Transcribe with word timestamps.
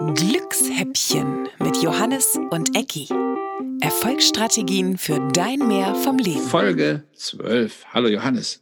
Glückshäppchen 0.00 1.48
mit 1.60 1.76
Johannes 1.76 2.36
und 2.50 2.76
Ecki. 2.76 3.08
Erfolgsstrategien 3.80 4.98
für 4.98 5.20
dein 5.32 5.60
Mehr 5.68 5.94
vom 5.94 6.18
Leben. 6.18 6.40
Folge 6.40 7.04
12. 7.12 7.84
Hallo 7.92 8.08
Johannes. 8.08 8.60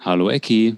Hallo 0.00 0.28
Ecki. 0.28 0.76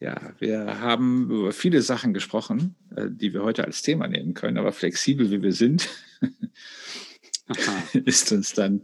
Ja, 0.00 0.34
wir 0.40 0.80
haben 0.80 1.30
über 1.30 1.52
viele 1.52 1.82
Sachen 1.82 2.12
gesprochen, 2.12 2.74
äh, 2.96 3.06
die 3.08 3.32
wir 3.32 3.44
heute 3.44 3.64
als 3.64 3.82
Thema 3.82 4.08
nehmen 4.08 4.34
können, 4.34 4.58
aber 4.58 4.72
flexibel 4.72 5.30
wie 5.30 5.40
wir 5.40 5.52
sind, 5.52 5.88
ist 7.92 8.32
uns 8.32 8.54
dann 8.54 8.82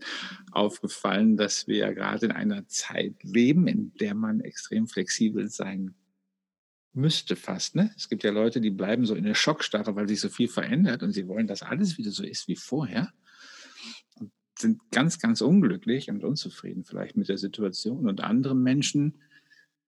aufgefallen, 0.53 1.37
dass 1.37 1.67
wir 1.67 1.79
ja 1.79 1.93
gerade 1.93 2.27
in 2.27 2.33
einer 2.33 2.69
Zeit 2.69 3.15
leben, 3.25 3.67
in 3.67 3.93
der 3.95 4.15
man 4.15 4.39
extrem 4.39 4.87
flexibel 4.87 5.49
sein 5.49 5.97
müsste 6.95 7.37
fast. 7.37 7.75
Ne? 7.75 7.93
Es 7.97 8.09
gibt 8.09 8.25
ja 8.25 8.31
Leute, 8.31 8.61
die 8.61 8.71
bleiben 8.71 9.05
so 9.05 9.15
in 9.15 9.25
der 9.25 9.35
Schockstarre, 9.35 9.95
weil 9.97 10.09
sich 10.09 10.21
so 10.21 10.29
viel 10.29 10.49
verändert 10.49 11.03
und 11.03 11.13
sie 11.13 11.29
wollen, 11.29 11.47
dass 11.47 11.63
alles 11.63 11.99
wieder 11.99 12.11
so 12.11 12.23
ist 12.23 12.49
wie 12.49 12.57
vorher 12.57 13.13
und 14.15 14.33
sind 14.59 14.81
ganz, 14.91 15.19
ganz 15.19 15.41
unglücklich 15.41 16.09
und 16.09 16.25
unzufrieden 16.25 16.85
vielleicht 16.85 17.17
mit 17.17 17.29
der 17.29 17.39
Situation. 17.39 18.09
Und 18.09 18.23
andere 18.23 18.55
Menschen 18.55 19.21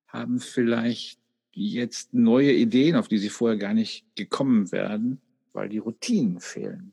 haben 0.09 0.41
vielleicht 0.41 1.21
jetzt 1.53 2.13
neue 2.13 2.53
Ideen, 2.53 2.97
auf 2.97 3.09
die 3.09 3.19
sie 3.19 3.31
vorher 3.31 3.57
gar 3.57 3.75
nicht 3.75 4.05
gekommen 4.15 4.71
wären, 4.73 5.21
weil 5.53 5.69
die 5.69 5.79
Routinen 5.79 6.41
fehlen. 6.41 6.93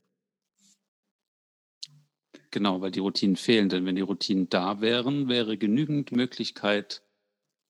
Genau, 2.51 2.81
weil 2.81 2.91
die 2.91 2.99
Routinen 2.99 3.35
fehlen. 3.35 3.67
Denn 3.67 3.85
wenn 3.85 3.95
die 3.95 4.01
Routinen 4.01 4.47
da 4.47 4.79
wären, 4.79 5.27
wäre 5.27 5.57
genügend 5.57 6.11
Möglichkeit, 6.11 7.01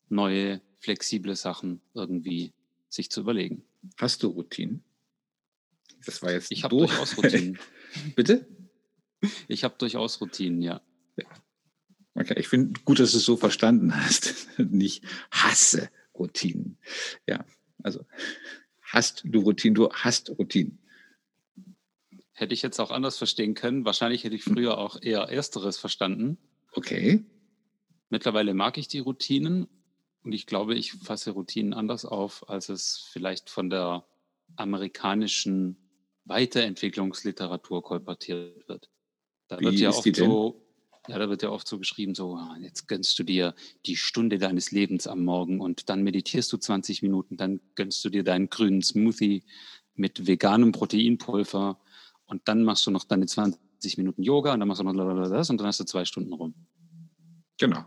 neue, 0.10 0.62
flexible 0.84 1.36
Sachen 1.36 1.82
irgendwie 1.94 2.54
sich 2.90 3.10
zu 3.10 3.22
überlegen. 3.22 3.64
Hast 3.98 4.22
du 4.22 4.28
Routinen? 4.28 4.84
Das 6.06 6.22
war 6.22 6.32
jetzt. 6.32 6.52
Ich 6.52 6.64
habe 6.64 6.76
durchaus 6.76 7.18
Routinen. 7.18 7.58
Bitte? 8.16 8.46
Ich 9.48 9.64
habe 9.64 9.76
durchaus 9.78 10.20
Routinen, 10.20 10.62
ja. 10.62 10.82
ja. 11.16 11.26
Okay, 12.14 12.36
ich 12.38 12.50
finde 12.50 12.82
gut, 12.84 13.00
dass 13.00 13.12
du 13.12 13.18
es 13.18 13.24
so 13.24 13.38
verstanden 13.38 13.96
hast. 13.96 14.48
Nicht 14.58 15.06
hasse 15.32 15.90
Routinen. 16.14 16.78
Ja, 17.28 17.46
also 17.82 18.06
hast 18.82 19.24
du 19.26 19.40
Routinen, 19.40 19.76
du 19.76 19.90
hast 19.90 20.30
Routinen. 20.32 20.80
Hätte 22.34 22.54
ich 22.54 22.62
jetzt 22.62 22.80
auch 22.80 22.92
anders 22.92 23.18
verstehen 23.18 23.54
können. 23.54 23.86
Wahrscheinlich 23.86 24.26
hätte 24.26 24.36
ich 24.36 24.44
früher 24.44 24.78
auch 24.78 25.02
eher 25.02 25.22
Ersteres 25.22 25.78
verstanden. 25.78 26.38
Okay. 26.74 27.24
Mittlerweile 28.10 28.54
mag 28.54 28.78
ich 28.78 28.90
die 28.90 29.00
Routinen 29.00 29.68
und 30.24 30.32
ich 30.32 30.46
glaube, 30.46 30.76
ich 30.76 30.94
fasse 30.94 31.32
Routinen 31.32 31.74
anders 31.74 32.06
auf, 32.06 32.50
als 32.50 32.70
es 32.70 33.10
vielleicht 33.12 33.50
von 33.50 33.70
der 33.70 34.06
amerikanischen 34.56 35.78
Weiterentwicklungsliteratur 36.26 37.84
kolportiert 37.84 38.68
wird. 38.68 38.90
Da 39.48 39.60
Wie 39.60 39.66
wird 39.66 39.76
ja 39.76 39.90
oft 39.90 40.16
so, 40.16 40.66
ja, 41.08 41.20
da 41.20 41.30
wird 41.30 41.44
ja 41.44 41.50
oft 41.50 41.68
so 41.68 41.78
geschrieben, 41.78 42.16
so, 42.16 42.36
ah, 42.36 42.56
jetzt 42.62 42.88
gönnst 42.88 43.20
du 43.20 43.24
dir 43.24 43.54
die 43.86 43.98
Stunde 43.98 44.38
deines 44.38 44.72
Lebens 44.72 45.08
am 45.08 45.26
Morgen 45.26 45.60
und 45.60 45.90
dann 45.90 46.04
meditierst 46.04 46.52
du 46.54 46.58
20 46.58 47.02
Minuten, 47.02 47.36
dann 47.36 47.60
gönnst 47.76 48.04
du 48.06 48.10
dir 48.10 48.24
deinen 48.24 48.50
grünen 48.50 48.82
Smoothie 48.82 49.44
mit 49.96 50.26
veganem 50.26 50.72
Proteinpulver 50.72 51.80
und 52.26 52.48
dann 52.48 52.64
machst 52.64 52.88
du 52.88 52.92
noch 52.92 53.04
deine 53.04 53.26
20 53.26 53.98
Minuten 53.98 54.24
Yoga 54.24 54.54
und 54.54 54.60
dann 54.60 54.68
machst 54.70 54.80
du 54.80 54.86
noch 54.86 55.30
das 55.30 55.50
und 55.50 55.58
dann 55.60 55.68
hast 55.68 55.82
du 55.82 55.84
zwei 55.84 56.06
Stunden 56.06 56.32
rum. 56.32 56.56
Genau. 57.60 57.86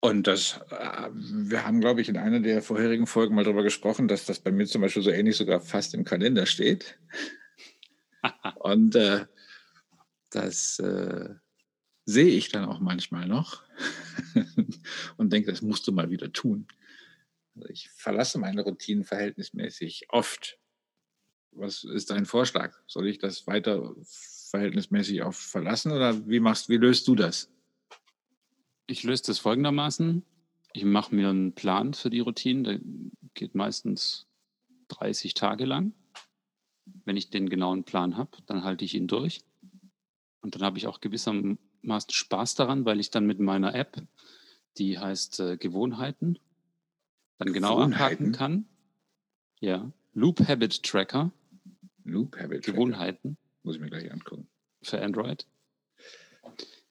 Und 0.00 0.26
das, 0.26 0.60
äh, 0.70 1.08
wir 1.12 1.66
haben, 1.66 1.80
glaube 1.80 2.00
ich, 2.00 2.08
in 2.08 2.16
einer 2.16 2.40
der 2.40 2.62
vorherigen 2.62 3.06
Folgen 3.06 3.34
mal 3.34 3.44
darüber 3.44 3.64
gesprochen, 3.64 4.06
dass 4.06 4.26
das 4.26 4.38
bei 4.38 4.52
mir 4.52 4.66
zum 4.66 4.82
Beispiel 4.82 5.02
so 5.02 5.10
ähnlich 5.10 5.36
sogar 5.36 5.60
fast 5.60 5.94
im 5.94 6.04
Kalender 6.04 6.46
steht. 6.46 6.98
und 8.56 8.94
äh, 8.94 9.26
das 10.30 10.78
äh, 10.78 11.34
sehe 12.04 12.28
ich 12.28 12.50
dann 12.50 12.64
auch 12.64 12.78
manchmal 12.78 13.26
noch 13.26 13.64
und 15.16 15.32
denke, 15.32 15.50
das 15.50 15.62
musst 15.62 15.86
du 15.88 15.92
mal 15.92 16.10
wieder 16.10 16.32
tun. 16.32 16.68
Also 17.56 17.68
ich 17.70 17.90
verlasse 17.90 18.38
meine 18.38 18.62
Routinen 18.62 19.04
verhältnismäßig 19.04 20.06
oft 20.10 20.58
was 21.58 21.84
ist 21.84 22.10
dein 22.10 22.26
Vorschlag? 22.26 22.74
Soll 22.86 23.08
ich 23.08 23.18
das 23.18 23.46
weiter 23.46 23.94
verhältnismäßig 24.50 25.22
auf 25.22 25.36
verlassen 25.36 25.92
oder 25.92 26.26
wie 26.28 26.40
machst, 26.40 26.68
wie 26.68 26.76
löst 26.76 27.06
du 27.08 27.14
das? 27.14 27.50
Ich 28.88 29.02
löse 29.02 29.24
das 29.26 29.38
folgendermaßen. 29.38 30.24
Ich 30.72 30.84
mache 30.84 31.14
mir 31.14 31.28
einen 31.28 31.54
Plan 31.54 31.92
für 31.92 32.08
die 32.08 32.20
Routinen, 32.20 32.64
der 32.64 32.80
geht 33.34 33.54
meistens 33.54 34.26
30 34.88 35.34
Tage 35.34 35.66
lang. 35.66 35.92
Wenn 37.04 37.16
ich 37.16 37.28
den 37.28 37.50
genauen 37.50 37.84
Plan 37.84 38.16
habe, 38.16 38.30
dann 38.46 38.64
halte 38.64 38.86
ich 38.86 38.94
ihn 38.94 39.06
durch. 39.06 39.44
Und 40.40 40.54
dann 40.54 40.62
habe 40.62 40.78
ich 40.78 40.86
auch 40.86 41.00
gewissermaßen 41.00 42.10
Spaß 42.10 42.54
daran, 42.54 42.86
weil 42.86 42.98
ich 42.98 43.10
dann 43.10 43.26
mit 43.26 43.40
meiner 43.40 43.74
App, 43.74 44.00
die 44.78 44.98
heißt 44.98 45.40
äh, 45.40 45.56
Gewohnheiten, 45.58 46.38
dann 47.36 47.52
genau 47.52 47.80
abhaken 47.80 48.32
kann. 48.32 48.66
Ja, 49.60 49.92
Loop 50.14 50.40
Habit 50.48 50.82
Tracker. 50.82 51.30
Loop 52.04 52.36
Habit 52.38 52.64
Tracker. 52.64 52.72
Gewohnheiten. 52.72 53.36
Muss 53.62 53.74
ich 53.74 53.80
mir 53.82 53.90
gleich 53.90 54.10
angucken. 54.10 54.48
Für 54.82 55.02
Android. 55.02 55.46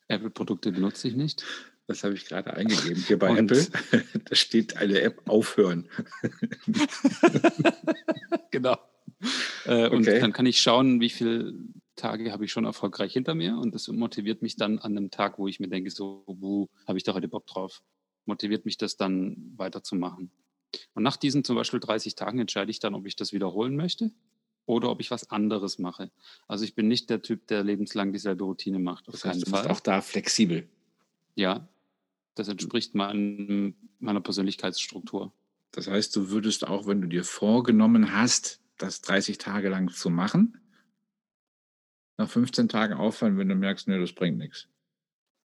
Apple-Produkte 0.07 0.71
benutze 0.71 1.07
ich 1.07 1.15
nicht. 1.15 1.43
Das 1.87 2.03
habe 2.03 2.13
ich 2.15 2.25
gerade 2.25 2.53
eingegeben 2.53 3.01
hier 3.01 3.17
bei 3.17 3.29
Und 3.29 3.51
Apple. 3.51 3.65
da 4.25 4.35
steht 4.35 4.75
eine 4.77 4.99
App 5.01 5.21
aufhören. 5.29 5.87
genau. 8.51 8.77
Äh, 9.65 9.89
und 9.89 10.07
okay. 10.07 10.19
dann 10.19 10.33
kann 10.33 10.45
ich 10.45 10.61
schauen, 10.61 10.99
wie 10.99 11.09
viele 11.09 11.53
Tage 11.95 12.31
habe 12.31 12.43
ich 12.43 12.51
schon 12.51 12.65
erfolgreich 12.65 13.13
hinter 13.13 13.35
mir. 13.35 13.57
Und 13.57 13.73
das 13.73 13.87
motiviert 13.87 14.41
mich 14.41 14.57
dann 14.57 14.79
an 14.79 14.97
einem 14.97 15.11
Tag, 15.11 15.39
wo 15.39 15.47
ich 15.47 15.61
mir 15.61 15.69
denke, 15.69 15.89
so, 15.89 16.23
wo 16.27 16.69
habe 16.85 16.97
ich 16.97 17.05
da 17.05 17.13
heute 17.13 17.29
Bock 17.29 17.47
drauf? 17.47 17.81
Motiviert 18.25 18.65
mich 18.65 18.77
das 18.77 18.97
dann 18.97 19.53
weiterzumachen. 19.55 20.29
Und 20.93 21.03
nach 21.03 21.15
diesen 21.15 21.45
zum 21.45 21.55
Beispiel 21.55 21.79
30 21.79 22.15
Tagen 22.15 22.39
entscheide 22.39 22.69
ich 22.69 22.79
dann, 22.79 22.95
ob 22.95 23.05
ich 23.05 23.15
das 23.15 23.31
wiederholen 23.31 23.77
möchte 23.77 24.11
oder 24.65 24.91
ob 24.91 24.99
ich 24.99 25.09
was 25.09 25.31
anderes 25.31 25.79
mache. 25.79 26.11
Also 26.49 26.65
ich 26.65 26.75
bin 26.75 26.89
nicht 26.89 27.09
der 27.09 27.21
Typ, 27.21 27.47
der 27.47 27.63
lebenslang 27.63 28.11
dieselbe 28.11 28.43
Routine 28.43 28.79
macht. 28.79 29.07
Auf 29.07 29.13
das 29.13 29.23
heißt, 29.23 29.45
keinen 29.45 29.51
du 29.53 29.57
Fall. 29.57 29.71
auch 29.71 29.79
da 29.79 30.01
flexibel. 30.01 30.67
Ja, 31.35 31.69
das 32.39 32.47
entspricht 32.47 32.95
mein, 32.95 33.75
meiner 33.99 34.21
Persönlichkeitsstruktur. 34.21 35.33
Das 35.71 35.87
heißt, 35.87 36.15
du 36.15 36.29
würdest 36.29 36.67
auch, 36.67 36.87
wenn 36.87 37.01
du 37.01 37.07
dir 37.07 37.23
vorgenommen 37.23 38.13
hast, 38.13 38.61
das 38.77 39.01
30 39.01 39.37
Tage 39.37 39.69
lang 39.69 39.89
zu 39.89 40.09
machen, 40.09 40.59
nach 42.17 42.29
15 42.29 42.69
Tagen 42.69 42.93
aufhören, 42.93 43.37
wenn 43.37 43.49
du 43.49 43.55
merkst, 43.55 43.87
nee, 43.87 43.99
das 43.99 44.13
bringt 44.13 44.37
nichts. 44.37 44.67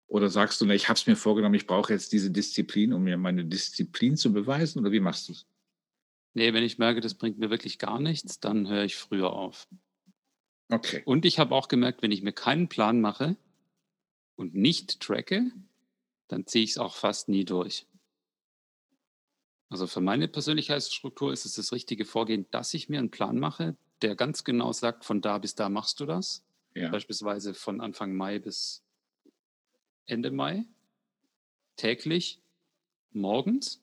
Oder 0.06 0.28
sagst 0.28 0.60
du, 0.60 0.66
ne, 0.66 0.74
ich 0.74 0.88
habe 0.88 0.98
es 0.98 1.06
mir 1.06 1.16
vorgenommen, 1.16 1.54
ich 1.54 1.66
brauche 1.66 1.92
jetzt 1.92 2.12
diese 2.12 2.30
Disziplin, 2.30 2.92
um 2.92 3.02
mir 3.02 3.16
meine 3.16 3.44
Disziplin 3.44 4.16
zu 4.16 4.32
beweisen? 4.32 4.80
Oder 4.80 4.92
wie 4.92 5.00
machst 5.00 5.28
du 5.28 5.32
es? 5.32 5.46
Nee, 6.34 6.52
wenn 6.54 6.64
ich 6.64 6.78
merke, 6.78 7.00
das 7.00 7.14
bringt 7.14 7.38
mir 7.38 7.50
wirklich 7.50 7.78
gar 7.78 8.00
nichts, 8.00 8.40
dann 8.40 8.68
höre 8.68 8.84
ich 8.84 8.96
früher 8.96 9.32
auf. 9.32 9.68
Okay. 10.70 11.02
Und 11.04 11.24
ich 11.24 11.38
habe 11.38 11.54
auch 11.54 11.68
gemerkt, 11.68 12.02
wenn 12.02 12.12
ich 12.12 12.22
mir 12.22 12.32
keinen 12.32 12.68
Plan 12.68 13.00
mache 13.00 13.36
und 14.36 14.54
nicht 14.54 15.00
tracke, 15.00 15.50
dann 16.28 16.46
ziehe 16.46 16.64
ich 16.64 16.72
es 16.72 16.78
auch 16.78 16.94
fast 16.94 17.28
nie 17.28 17.44
durch. 17.44 17.86
Also 19.68 19.86
für 19.86 20.00
meine 20.00 20.28
Persönlichkeitsstruktur 20.28 21.32
ist 21.32 21.46
es 21.46 21.54
das 21.54 21.72
richtige 21.72 22.04
Vorgehen, 22.04 22.46
dass 22.50 22.74
ich 22.74 22.88
mir 22.88 22.98
einen 22.98 23.10
Plan 23.10 23.38
mache, 23.38 23.76
der 24.02 24.16
ganz 24.16 24.44
genau 24.44 24.72
sagt, 24.72 25.04
von 25.04 25.22
da 25.22 25.38
bis 25.38 25.54
da 25.54 25.68
machst 25.68 26.00
du 26.00 26.06
das. 26.06 26.44
Ja. 26.74 26.90
Beispielsweise 26.90 27.54
von 27.54 27.80
Anfang 27.80 28.14
Mai 28.14 28.38
bis 28.38 28.82
Ende 30.06 30.30
Mai, 30.30 30.66
täglich, 31.76 32.40
morgens 33.12 33.82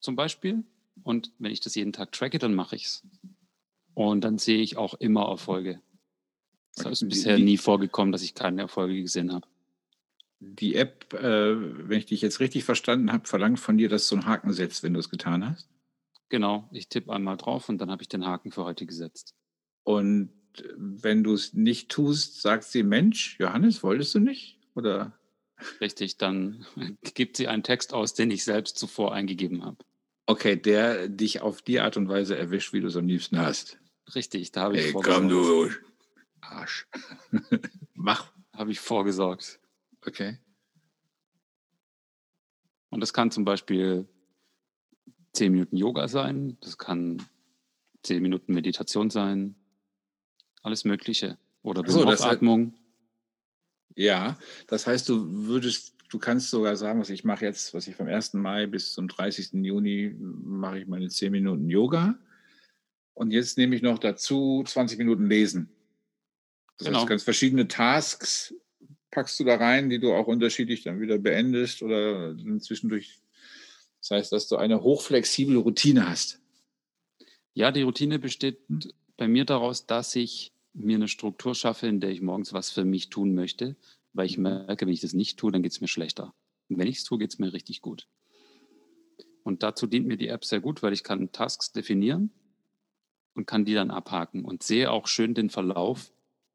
zum 0.00 0.16
Beispiel. 0.16 0.62
Und 1.02 1.32
wenn 1.38 1.52
ich 1.52 1.60
das 1.60 1.74
jeden 1.74 1.92
Tag 1.92 2.12
tracke, 2.12 2.38
dann 2.38 2.54
mache 2.54 2.76
ich 2.76 2.84
es. 2.84 3.02
Und 3.94 4.22
dann 4.22 4.38
sehe 4.38 4.60
ich 4.60 4.76
auch 4.76 4.94
immer 4.94 5.28
Erfolge. 5.28 5.80
Es 6.76 6.84
ist 6.84 7.08
bisher 7.08 7.38
nie 7.38 7.56
vorgekommen, 7.56 8.12
dass 8.12 8.22
ich 8.22 8.34
keine 8.34 8.62
Erfolge 8.62 9.00
gesehen 9.00 9.32
habe. 9.32 9.46
Die 10.52 10.74
App, 10.74 11.12
äh, 11.14 11.88
wenn 11.88 11.98
ich 11.98 12.06
dich 12.06 12.20
jetzt 12.20 12.40
richtig 12.40 12.64
verstanden 12.64 13.12
habe, 13.12 13.26
verlangt 13.26 13.60
von 13.60 13.78
dir, 13.78 13.88
dass 13.88 14.08
du 14.08 14.16
einen 14.16 14.26
Haken 14.26 14.52
setzt, 14.52 14.82
wenn 14.82 14.94
du 14.94 15.00
es 15.00 15.10
getan 15.10 15.48
hast? 15.48 15.68
Genau, 16.28 16.68
ich 16.72 16.88
tippe 16.88 17.12
einmal 17.12 17.36
drauf 17.36 17.68
und 17.68 17.78
dann 17.78 17.90
habe 17.90 18.02
ich 18.02 18.08
den 18.08 18.24
Haken 18.24 18.50
für 18.50 18.64
heute 18.64 18.86
gesetzt. 18.86 19.34
Und 19.82 20.30
wenn 20.76 21.24
du 21.24 21.34
es 21.34 21.52
nicht 21.52 21.90
tust, 21.90 22.40
sagt 22.42 22.64
sie, 22.64 22.82
Mensch, 22.82 23.36
Johannes, 23.38 23.82
wolltest 23.82 24.14
du 24.14 24.20
nicht? 24.20 24.58
Oder? 24.74 25.18
Richtig, 25.80 26.16
dann 26.16 26.66
gibt 27.14 27.36
sie 27.36 27.48
einen 27.48 27.62
Text 27.62 27.92
aus, 27.92 28.14
den 28.14 28.30
ich 28.30 28.44
selbst 28.44 28.78
zuvor 28.78 29.14
eingegeben 29.14 29.64
habe. 29.64 29.78
Okay, 30.26 30.56
der 30.56 31.08
dich 31.08 31.42
auf 31.42 31.60
die 31.60 31.80
Art 31.80 31.96
und 31.96 32.08
Weise 32.08 32.36
erwischt, 32.36 32.72
wie 32.72 32.80
du 32.80 32.86
es 32.86 32.96
am 32.96 33.06
liebsten 33.06 33.38
hast. 33.38 33.78
Richtig, 34.14 34.52
da 34.52 34.62
habe 34.62 34.76
ich 34.76 34.84
hey, 34.84 34.92
vorgesorgt. 34.92 35.20
Komm, 35.20 35.28
du 35.28 35.70
Arsch. 36.40 36.86
Mach. 37.94 38.32
Habe 38.52 38.70
ich 38.70 38.80
vorgesorgt. 38.80 39.58
Okay. 40.06 40.38
Und 42.90 43.00
das 43.00 43.12
kann 43.12 43.30
zum 43.30 43.44
Beispiel 43.44 44.06
10 45.32 45.52
Minuten 45.52 45.76
Yoga 45.76 46.06
sein, 46.08 46.56
das 46.60 46.78
kann 46.78 47.22
zehn 48.02 48.22
Minuten 48.22 48.54
Meditation 48.54 49.10
sein, 49.10 49.56
alles 50.62 50.84
Mögliche. 50.84 51.38
Oder 51.62 51.82
So, 51.90 52.04
Bauchatmung. 52.04 52.74
Ja, 53.96 54.38
das 54.68 54.86
heißt, 54.86 55.08
du 55.08 55.46
würdest, 55.46 55.94
du 56.10 56.18
kannst 56.18 56.50
sogar 56.50 56.76
sagen, 56.76 57.00
was 57.00 57.10
ich 57.10 57.24
mache 57.24 57.44
jetzt, 57.46 57.74
was 57.74 57.88
ich 57.88 57.96
vom 57.96 58.06
1. 58.06 58.34
Mai 58.34 58.66
bis 58.66 58.92
zum 58.92 59.08
30. 59.08 59.52
Juni 59.64 60.14
mache 60.18 60.80
ich 60.80 60.86
meine 60.86 61.08
10 61.08 61.32
Minuten 61.32 61.68
Yoga. 61.68 62.18
Und 63.14 63.30
jetzt 63.30 63.56
nehme 63.56 63.74
ich 63.76 63.82
noch 63.82 63.98
dazu 63.98 64.62
20 64.66 64.98
Minuten 64.98 65.26
Lesen. 65.26 65.70
Das 66.76 66.86
Genau. 66.86 66.98
heißt, 67.00 67.08
ganz 67.08 67.22
verschiedene 67.22 67.68
Tasks 67.68 68.54
packst 69.14 69.38
du 69.40 69.44
da 69.44 69.56
rein, 69.56 69.88
die 69.90 69.98
du 69.98 70.12
auch 70.12 70.26
unterschiedlich 70.26 70.82
dann 70.82 71.00
wieder 71.00 71.18
beendest 71.18 71.82
oder 71.82 72.36
zwischendurch. 72.60 73.20
Das 74.00 74.10
heißt, 74.10 74.32
dass 74.32 74.48
du 74.48 74.56
eine 74.56 74.82
hochflexible 74.82 75.56
Routine 75.56 76.08
hast. 76.08 76.40
Ja, 77.54 77.70
die 77.70 77.82
Routine 77.82 78.18
besteht 78.18 78.58
Hm. 78.68 78.80
bei 79.16 79.28
mir 79.28 79.44
daraus, 79.44 79.86
dass 79.86 80.14
ich 80.16 80.52
mir 80.74 80.96
eine 80.96 81.08
Struktur 81.08 81.54
schaffe, 81.54 81.86
in 81.86 82.00
der 82.00 82.10
ich 82.10 82.20
morgens 82.20 82.52
was 82.52 82.70
für 82.70 82.84
mich 82.84 83.08
tun 83.08 83.34
möchte, 83.34 83.76
weil 84.12 84.26
ich 84.26 84.36
Mhm. 84.36 84.42
merke, 84.42 84.86
wenn 84.86 84.92
ich 84.92 85.00
das 85.00 85.12
nicht 85.12 85.38
tue, 85.38 85.52
dann 85.52 85.62
geht 85.62 85.72
es 85.72 85.80
mir 85.80 85.88
schlechter. 85.88 86.34
Und 86.68 86.78
wenn 86.78 86.88
ich 86.88 86.98
es 86.98 87.04
tue, 87.04 87.18
geht 87.18 87.30
es 87.32 87.38
mir 87.38 87.52
richtig 87.52 87.80
gut. 87.80 88.08
Und 89.44 89.62
dazu 89.62 89.86
dient 89.86 90.06
mir 90.06 90.16
die 90.16 90.28
App 90.28 90.44
sehr 90.44 90.60
gut, 90.60 90.82
weil 90.82 90.92
ich 90.92 91.04
kann 91.04 91.30
Tasks 91.30 91.70
definieren 91.72 92.30
und 93.34 93.46
kann 93.46 93.64
die 93.64 93.74
dann 93.74 93.90
abhaken 93.90 94.44
und 94.44 94.62
sehe 94.62 94.90
auch 94.90 95.06
schön 95.06 95.34
den 95.34 95.50
Verlauf, 95.50 96.12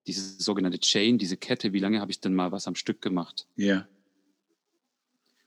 diese 0.10 0.42
sogenannte 0.42 0.80
Chain, 0.80 1.20
diese 1.20 1.38
Kette, 1.38 1.72
wie 1.72 1.80
lange 1.80 2.02
habe 2.02 2.12
ich 2.12 2.20
denn 2.20 2.34
mal 2.34 2.52
was 2.52 2.68
am 2.68 2.76
Stück 2.76 3.00
gemacht. 3.02 3.48
Ja. 3.56 3.88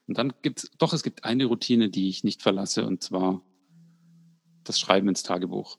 Und 0.06 0.18
dann 0.18 0.32
gibt 0.42 0.62
es, 0.62 0.70
doch, 0.78 0.92
es 0.92 1.02
gibt 1.02 1.24
eine 1.24 1.46
Routine, 1.46 1.88
die 1.88 2.08
ich 2.08 2.22
nicht 2.22 2.42
verlasse, 2.42 2.86
und 2.86 3.02
zwar 3.02 3.42
das 4.62 4.78
Schreiben 4.78 5.08
ins 5.08 5.24
Tagebuch. 5.24 5.78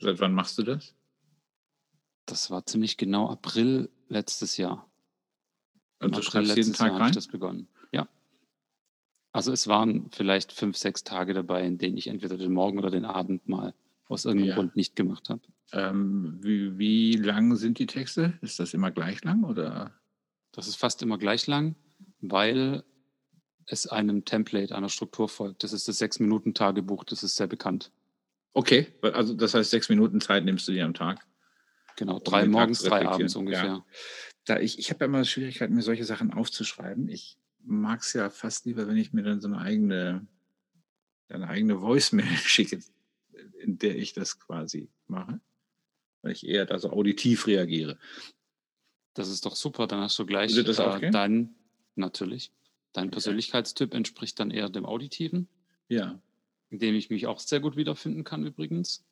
Seit 0.00 0.20
wann 0.20 0.34
machst 0.34 0.58
du 0.58 0.62
das? 0.64 0.94
Das 2.26 2.50
war 2.50 2.66
ziemlich 2.66 2.96
genau 2.98 3.30
April 3.30 3.90
letztes 4.08 4.56
Jahr. 4.58 4.90
Und 6.00 6.08
Im 6.08 6.12
du 6.12 6.18
April 6.18 6.22
schreibst 6.24 6.56
jeden 6.56 6.68
letztes 6.68 6.78
Jahr 6.78 6.88
Tag 6.88 6.94
habe 6.94 7.02
ich 7.04 7.06
rein? 7.06 7.14
das 7.14 7.28
begonnen. 7.28 7.68
Ja. 7.92 8.08
Also 9.32 9.50
es 9.50 9.66
waren 9.66 10.10
vielleicht 10.10 10.52
fünf, 10.52 10.76
sechs 10.76 11.04
Tage 11.04 11.32
dabei, 11.32 11.66
in 11.66 11.78
denen 11.78 11.96
ich 11.96 12.08
entweder 12.08 12.36
den 12.36 12.52
Morgen 12.52 12.78
oder 12.78 12.90
den 12.90 13.06
Abend 13.06 13.48
mal 13.48 13.74
aus 14.08 14.24
irgendeinem 14.24 14.48
Ja. 14.50 14.54
Grund 14.56 14.76
nicht 14.76 14.96
gemacht 14.96 15.28
habe. 15.28 15.42
Ähm, 15.72 16.38
wie, 16.42 16.78
wie 16.78 17.16
lang 17.16 17.56
sind 17.56 17.78
die 17.78 17.86
Texte? 17.86 18.38
Ist 18.42 18.60
das 18.60 18.74
immer 18.74 18.90
gleich 18.90 19.24
lang 19.24 19.44
oder? 19.44 19.92
Das 20.52 20.68
ist 20.68 20.76
fast 20.76 21.02
immer 21.02 21.18
gleich 21.18 21.46
lang, 21.46 21.74
weil 22.20 22.84
es 23.66 23.86
einem 23.86 24.24
Template, 24.24 24.74
einer 24.74 24.88
Struktur 24.88 25.28
folgt. 25.28 25.64
Das 25.64 25.72
ist 25.72 25.88
das 25.88 25.98
Sechs-Minuten-Tagebuch, 25.98 27.04
das 27.04 27.22
ist 27.22 27.36
sehr 27.36 27.46
bekannt. 27.46 27.90
Okay, 28.52 28.86
also 29.02 29.34
das 29.34 29.54
heißt, 29.54 29.70
sechs 29.70 29.88
Minuten 29.88 30.20
Zeit 30.20 30.44
nimmst 30.44 30.68
du 30.68 30.72
dir 30.72 30.84
am 30.84 30.94
Tag. 30.94 31.26
Genau, 31.96 32.20
drei 32.20 32.46
morgens, 32.46 32.82
drei 32.82 33.06
abends 33.06 33.34
ungefähr. 33.34 33.64
Ja. 33.64 33.86
Da 34.44 34.60
ich 34.60 34.78
ich 34.78 34.90
habe 34.90 35.00
ja 35.00 35.06
immer 35.06 35.24
Schwierigkeiten, 35.24 35.74
mir 35.74 35.82
solche 35.82 36.04
Sachen 36.04 36.32
aufzuschreiben. 36.32 37.08
Ich 37.08 37.36
mag 37.64 38.00
es 38.00 38.12
ja 38.12 38.30
fast 38.30 38.66
lieber, 38.66 38.86
wenn 38.86 38.96
ich 38.96 39.12
mir 39.12 39.22
dann 39.22 39.40
so 39.40 39.48
eine 39.48 39.58
eigene, 39.58 40.26
eine 41.28 41.48
eigene 41.48 41.80
Voicemail 41.80 42.26
schicke, 42.36 42.78
in 43.64 43.78
der 43.78 43.96
ich 43.96 44.12
das 44.12 44.38
quasi 44.38 44.90
mache. 45.08 45.40
Weil 46.22 46.32
ich 46.32 46.46
eher 46.46 46.66
da 46.66 46.78
so 46.78 46.90
auditiv 46.90 47.46
reagiere. 47.46 47.98
Das 49.14 49.28
ist 49.28 49.46
doch 49.46 49.56
super, 49.56 49.86
dann 49.86 50.00
hast 50.00 50.18
du 50.18 50.26
gleich 50.26 50.54
Würde 50.54 50.64
das 50.72 50.78
äh, 50.78 51.10
dein, 51.10 51.54
natürlich, 51.94 52.52
dein 52.92 53.04
Okay. 53.06 53.12
Persönlichkeitstyp 53.12 53.94
entspricht 53.94 54.38
dann 54.40 54.50
eher 54.50 54.68
dem 54.68 54.86
Auditiven, 54.86 55.48
Ja. 55.88 56.20
in 56.70 56.78
dem 56.78 56.94
ich 56.94 57.10
mich 57.10 57.26
auch 57.26 57.38
sehr 57.40 57.60
gut 57.60 57.76
wiederfinden 57.76 58.24
kann 58.24 58.44
übrigens. 58.44 59.04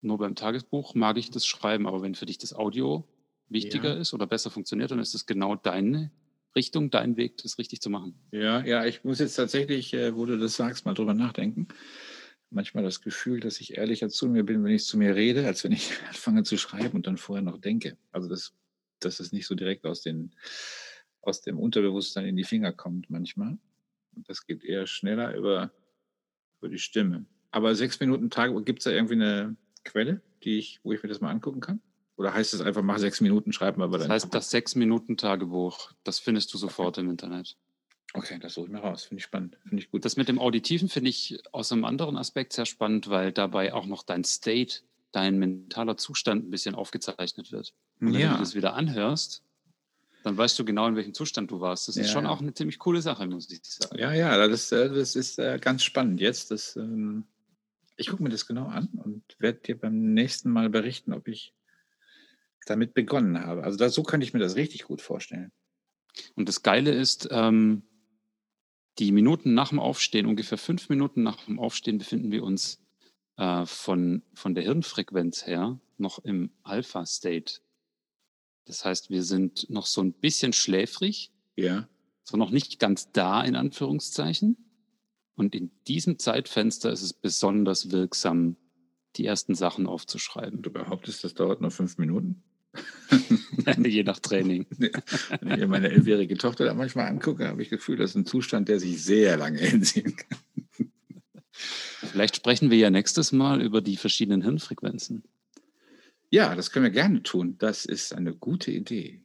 Nur 0.00 0.18
beim 0.18 0.34
Tagesbuch 0.34 0.94
mag 0.94 1.18
ich 1.18 1.30
das 1.30 1.46
Schreiben, 1.46 1.86
aber 1.86 2.02
wenn 2.02 2.14
für 2.14 2.26
dich 2.26 2.38
das 2.38 2.52
Audio 2.54 3.04
wichtiger 3.48 3.94
Ja. 3.94 4.00
ist 4.00 4.12
oder 4.14 4.26
besser 4.26 4.50
funktioniert, 4.50 4.90
dann 4.90 4.98
ist 4.98 5.14
es 5.14 5.26
genau 5.26 5.54
deine 5.56 6.10
Richtung, 6.56 6.90
dein 6.90 7.16
Weg, 7.16 7.36
das 7.38 7.58
richtig 7.58 7.80
zu 7.80 7.90
machen. 7.90 8.14
Ja, 8.32 8.64
ja, 8.64 8.84
ich 8.86 9.04
muss 9.04 9.18
jetzt 9.20 9.36
tatsächlich, 9.36 9.92
äh, 9.94 10.16
wo 10.16 10.24
du 10.26 10.38
das 10.38 10.56
sagst, 10.56 10.84
mal 10.84 10.94
drüber 10.94 11.14
nachdenken. 11.14 11.68
Manchmal 12.50 12.82
das 12.82 13.02
Gefühl, 13.02 13.40
dass 13.40 13.60
ich 13.60 13.76
ehrlicher 13.76 14.08
zu 14.08 14.28
mir 14.28 14.44
bin, 14.44 14.64
wenn 14.64 14.72
ich 14.72 14.84
zu 14.84 14.96
mir 14.96 15.14
rede, 15.14 15.46
als 15.46 15.64
wenn 15.64 15.72
ich 15.72 15.92
anfange 16.08 16.42
zu 16.42 16.56
schreiben 16.56 16.96
und 16.96 17.06
dann 17.06 17.18
vorher 17.18 17.42
noch 17.42 17.58
denke. 17.58 17.96
Also 18.10 18.28
das, 18.28 18.54
dass 19.00 19.20
es 19.20 19.32
nicht 19.32 19.46
so 19.46 19.54
direkt 19.54 19.84
aus, 19.84 20.02
den, 20.02 20.34
aus 21.20 21.42
dem 21.42 21.58
Unterbewusstsein 21.58 22.26
in 22.26 22.36
die 22.36 22.44
Finger 22.44 22.72
kommt 22.72 23.10
manchmal. 23.10 23.58
Und 24.16 24.28
das 24.28 24.46
geht 24.46 24.64
eher 24.64 24.86
schneller 24.86 25.34
über, 25.36 25.72
über 26.60 26.68
die 26.68 26.78
Stimme. 26.78 27.26
Aber 27.50 27.74
sechs 27.74 28.00
Minuten 28.00 28.30
Tage, 28.30 28.62
gibt 28.62 28.80
es 28.80 28.84
da 28.84 28.90
irgendwie 28.90 29.14
eine 29.14 29.56
Quelle, 29.84 30.22
die 30.42 30.58
ich, 30.58 30.80
wo 30.82 30.92
ich 30.92 31.02
mir 31.02 31.08
das 31.08 31.20
mal 31.20 31.30
angucken 31.30 31.60
kann? 31.60 31.80
Oder 32.18 32.34
heißt 32.34 32.52
es 32.52 32.60
einfach, 32.60 32.82
mach 32.82 32.98
sechs 32.98 33.20
Minuten, 33.20 33.52
schreiben 33.52 33.80
wir 33.80 33.84
aber 33.84 33.98
Das 33.98 34.08
heißt, 34.08 34.34
das 34.34 34.50
Sechs-Minuten-Tagebuch, 34.50 35.92
das 36.02 36.18
findest 36.18 36.52
du 36.52 36.58
sofort 36.58 36.98
im 36.98 37.08
Internet. 37.08 37.56
Okay, 38.14 38.38
das 38.40 38.54
suche 38.54 38.66
ich 38.66 38.72
mir 38.72 38.78
raus. 38.80 39.04
Finde 39.04 39.18
ich 39.20 39.24
spannend. 39.24 39.58
Finde 39.62 39.82
ich 39.82 39.90
gut. 39.90 40.04
Das 40.04 40.16
mit 40.16 40.28
dem 40.28 40.38
Auditiven 40.38 40.88
finde 40.88 41.10
ich 41.10 41.38
aus 41.52 41.70
einem 41.72 41.84
anderen 41.84 42.16
Aspekt 42.16 42.52
sehr 42.52 42.66
spannend, 42.66 43.08
weil 43.10 43.32
dabei 43.32 43.74
auch 43.74 43.86
noch 43.86 44.02
dein 44.02 44.24
State, 44.24 44.80
dein 45.12 45.38
mentaler 45.38 45.96
Zustand 45.96 46.46
ein 46.46 46.50
bisschen 46.50 46.74
aufgezeichnet 46.74 47.52
wird. 47.52 47.74
Und 48.00 48.14
wenn 48.14 48.20
Ja. 48.20 48.32
du 48.34 48.38
das 48.38 48.54
wieder 48.54 48.74
anhörst, 48.74 49.42
dann 50.22 50.36
weißt 50.36 50.58
du 50.58 50.64
genau, 50.64 50.86
in 50.88 50.96
welchem 50.96 51.14
Zustand 51.14 51.50
du 51.50 51.60
warst. 51.60 51.86
Das 51.88 51.96
ist 51.96 52.06
Ja, 52.06 52.12
schon 52.12 52.24
ja. 52.24 52.30
auch 52.30 52.40
eine 52.40 52.52
ziemlich 52.54 52.78
coole 52.78 53.02
Sache, 53.02 53.26
muss 53.26 53.50
ich 53.50 53.60
sagen. 53.64 53.98
Ja, 53.98 54.12
ja, 54.12 54.48
das, 54.48 54.72
äh, 54.72 54.88
das 54.88 55.14
ist 55.14 55.38
äh, 55.38 55.58
ganz 55.60 55.84
spannend 55.84 56.20
jetzt. 56.20 56.50
Das, 56.50 56.76
ähm, 56.76 57.24
ich 57.96 58.08
gucke 58.08 58.22
mir 58.22 58.28
das 58.30 58.46
genau 58.46 58.66
an 58.66 58.88
und 59.04 59.22
werde 59.38 59.60
dir 59.60 59.78
beim 59.78 60.14
nächsten 60.14 60.50
Mal 60.50 60.70
berichten, 60.70 61.12
ob 61.12 61.28
ich 61.28 61.52
damit 62.66 62.94
begonnen 62.94 63.38
habe. 63.40 63.64
Also 63.64 63.76
das, 63.78 63.94
so 63.94 64.02
könnte 64.02 64.24
ich 64.24 64.32
mir 64.32 64.40
das 64.40 64.56
richtig 64.56 64.84
gut 64.84 65.02
vorstellen. 65.02 65.52
Und 66.34 66.48
das 66.48 66.62
Geile 66.62 66.90
ist, 66.90 67.28
ähm, 67.30 67.82
die 68.98 69.12
Minuten 69.12 69.54
nach 69.54 69.68
dem 69.70 69.78
Aufstehen, 69.80 70.26
ungefähr 70.26 70.58
fünf 70.58 70.88
Minuten 70.88 71.22
nach 71.22 71.44
dem 71.44 71.58
Aufstehen, 71.58 71.98
befinden 71.98 72.30
wir 72.30 72.42
uns 72.42 72.82
äh, 73.36 73.64
von, 73.66 74.22
von 74.34 74.54
der 74.54 74.64
Hirnfrequenz 74.64 75.46
her 75.46 75.80
noch 75.96 76.18
im 76.24 76.50
Alpha-State. 76.62 77.60
Das 78.66 78.84
heißt, 78.84 79.10
wir 79.10 79.22
sind 79.22 79.70
noch 79.70 79.86
so 79.86 80.02
ein 80.02 80.12
bisschen 80.12 80.52
schläfrig, 80.52 81.32
Ja. 81.56 81.88
so 82.22 82.36
noch 82.36 82.50
nicht 82.50 82.78
ganz 82.78 83.10
da, 83.12 83.42
in 83.42 83.56
Anführungszeichen. 83.56 84.56
Und 85.34 85.54
in 85.54 85.70
diesem 85.86 86.18
Zeitfenster 86.18 86.90
ist 86.90 87.02
es 87.02 87.12
besonders 87.12 87.90
wirksam, 87.92 88.56
die 89.16 89.24
ersten 89.24 89.54
Sachen 89.54 89.86
aufzuschreiben, 89.86 90.60
Du 90.62 90.70
behauptest, 90.70 91.24
das 91.24 91.34
dauert 91.34 91.60
nur 91.60 91.70
fünf 91.70 91.96
Minuten. 91.98 92.42
je 93.84 94.02
nach 94.02 94.18
Training. 94.18 94.66
Wenn 94.70 95.50
ich 95.50 95.56
mir 95.58 95.66
meine 95.66 95.90
elfjährige 95.90 96.36
Tochter 96.36 96.64
da 96.64 96.74
manchmal 96.74 97.06
angucke, 97.06 97.48
habe 97.48 97.62
ich 97.62 97.68
das 97.68 97.78
Gefühl, 97.78 97.96
das 97.96 98.10
ist 98.10 98.16
ein 98.16 98.26
Zustand, 98.26 98.68
der 98.68 98.80
sich 98.80 99.02
sehr 99.02 99.36
lange 99.36 99.58
hinziehen 99.60 100.16
kann. 100.16 100.38
Vielleicht 102.00 102.36
sprechen 102.36 102.70
wir 102.70 102.78
ja 102.78 102.90
nächstes 102.90 103.32
Mal 103.32 103.60
über 103.60 103.80
die 103.80 103.96
verschiedenen 103.96 104.42
Hirnfrequenzen. 104.42 105.24
Ja, 106.30 106.54
das 106.54 106.70
können 106.70 106.84
wir 106.84 106.90
gerne 106.90 107.22
tun. 107.22 107.56
Das 107.58 107.84
ist 107.84 108.14
eine 108.14 108.34
gute 108.34 108.70
Idee. 108.70 109.22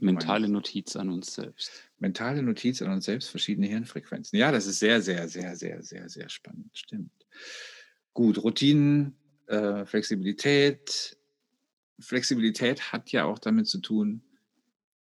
Mentale 0.00 0.48
Notiz 0.48 0.96
an 0.96 1.08
uns 1.08 1.34
selbst. 1.34 1.70
Mentale 1.98 2.42
Notiz 2.42 2.82
an 2.82 2.90
uns 2.90 3.04
selbst, 3.04 3.30
verschiedene 3.30 3.68
Hirnfrequenzen. 3.68 4.38
Ja, 4.38 4.50
das 4.50 4.66
ist 4.66 4.80
sehr, 4.80 5.00
sehr, 5.00 5.28
sehr, 5.28 5.56
sehr, 5.56 5.82
sehr, 5.82 6.08
sehr 6.08 6.28
spannend. 6.28 6.70
Stimmt. 6.76 7.12
Gut, 8.12 8.42
Routinen, 8.42 9.16
äh, 9.46 9.86
Flexibilität. 9.86 11.16
Flexibilität 11.98 12.92
hat 12.92 13.12
ja 13.12 13.24
auch 13.24 13.38
damit 13.38 13.66
zu 13.66 13.78
tun, 13.78 14.22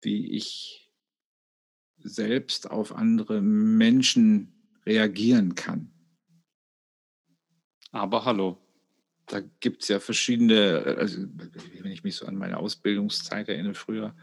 wie 0.01 0.31
ich 0.31 0.91
selbst 1.99 2.69
auf 2.69 2.93
andere 2.95 3.41
Menschen 3.41 4.53
reagieren 4.85 5.55
kann. 5.55 5.91
Aber 7.91 8.25
hallo. 8.25 8.59
Da 9.27 9.39
gibt 9.39 9.83
es 9.83 9.87
ja 9.87 10.01
verschiedene, 10.01 10.97
also 10.97 11.21
wenn 11.21 11.91
ich 11.91 12.03
mich 12.03 12.17
so 12.17 12.25
an 12.25 12.35
meine 12.35 12.57
Ausbildungszeit 12.57 13.47
erinnere 13.47 13.73
früher, 13.73 14.13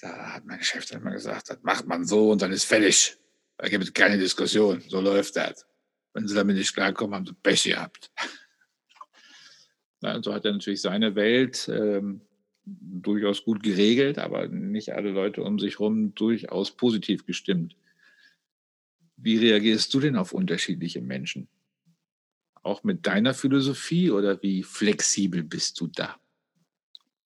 da 0.00 0.34
hat 0.34 0.44
mein 0.44 0.60
Chef 0.62 0.86
dann 0.86 1.02
immer 1.02 1.12
gesagt, 1.12 1.50
das 1.50 1.62
macht 1.62 1.86
man 1.86 2.04
so 2.04 2.32
und 2.32 2.42
dann 2.42 2.50
ist 2.50 2.64
fertig. 2.64 3.16
Da 3.58 3.68
gibt 3.68 3.84
es 3.84 3.92
keine 3.92 4.18
Diskussion, 4.18 4.82
so 4.88 5.00
läuft 5.00 5.36
das. 5.36 5.66
Wenn 6.12 6.26
Sie 6.26 6.34
damit 6.34 6.56
nicht 6.56 6.74
klarkommen, 6.74 7.14
haben 7.14 7.26
Sie 7.26 7.32
Pech 7.32 7.62
gehabt. 7.62 8.10
Ja, 10.02 10.22
so 10.22 10.32
hat 10.32 10.44
er 10.44 10.52
natürlich 10.52 10.80
seine 10.80 11.14
Welt 11.14 11.68
ähm, 11.72 12.20
durchaus 12.64 13.44
gut 13.44 13.62
geregelt, 13.62 14.18
aber 14.18 14.48
nicht 14.48 14.92
alle 14.92 15.10
Leute 15.10 15.42
um 15.42 15.58
sich 15.58 15.78
herum 15.78 16.14
durchaus 16.14 16.70
positiv 16.76 17.26
gestimmt. 17.26 17.76
Wie 19.16 19.36
reagierst 19.36 19.92
du 19.94 20.00
denn 20.00 20.16
auf 20.16 20.32
unterschiedliche 20.32 21.00
Menschen? 21.00 21.48
Auch 22.62 22.84
mit 22.84 23.06
deiner 23.06 23.34
Philosophie 23.34 24.10
oder 24.10 24.40
wie 24.42 24.62
flexibel 24.62 25.42
bist 25.42 25.80
du 25.80 25.88
da? 25.88 26.16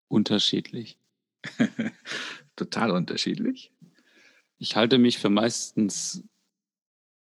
Unterschiedlich. 0.08 0.98
Total 2.56 2.90
unterschiedlich. 2.90 3.72
Ich 4.58 4.76
halte 4.76 4.98
mich 4.98 5.18
für 5.18 5.30
meistens, 5.30 6.22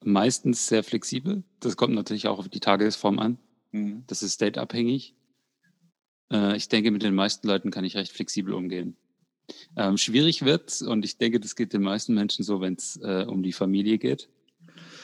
meistens 0.03 0.69
sehr 0.69 0.85
flexibel. 0.85 1.43
Das 1.61 1.77
kommt 1.77 1.95
natürlich 1.95 2.29
auch 2.29 2.39
auf 2.39 2.49
die 2.49 2.61
Tagesform 2.61 3.19
an. 3.19 3.39
Mhm. 3.73 4.05
Das 4.07 4.23
ist 4.23 4.35
state-abhängig. 4.35 5.15
Äh, 6.33 6.57
ich 6.57 6.69
denke, 6.69 6.91
mit 6.91 7.03
den 7.03 7.15
meisten 7.15 7.47
Leuten 7.47 7.71
kann 7.71 7.85
ich 7.85 7.97
recht 7.97 8.13
flexibel 8.13 8.55
umgehen. 8.55 8.97
Ähm, 9.77 9.97
schwierig 9.99 10.45
wird, 10.45 10.81
und 10.83 11.05
ich 11.05 11.19
denke, 11.19 11.41
das 11.41 11.55
geht 11.57 11.73
den 11.73 11.83
meisten 11.83 12.15
Menschen 12.15 12.45
so, 12.45 12.61
wenn 12.61 12.75
es 12.75 12.99
äh, 13.03 13.27
um 13.29 13.43
die 13.43 13.53
Familie 13.53 13.99
geht. 13.99 14.29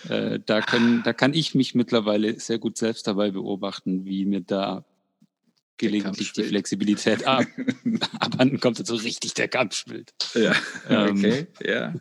Äh, 0.09 0.41
da, 0.45 0.63
können, 0.63 1.03
da 1.03 1.13
kann 1.13 1.35
ich 1.35 1.55
mich 1.55 1.75
mittlerweile 1.75 2.39
sehr 2.41 2.59
gut 2.59 2.79
selbst 2.79 3.07
dabei 3.07 3.31
beobachten, 3.31 4.07
wie 4.07 4.25
mir 4.25 4.41
da 4.41 4.85
gelegentlich 5.77 6.33
die 6.33 6.45
Flexibilität 6.45 7.25
ab, 7.27 7.47
abhanden 8.19 8.61
kommt 8.61 8.87
so 8.87 8.95
richtig 8.95 9.35
der 9.35 9.49
Kampfschwild. 9.49 10.13
Ja, 10.35 10.55
ähm, 10.89 11.17
okay, 11.17 11.47
ja. 11.65 11.95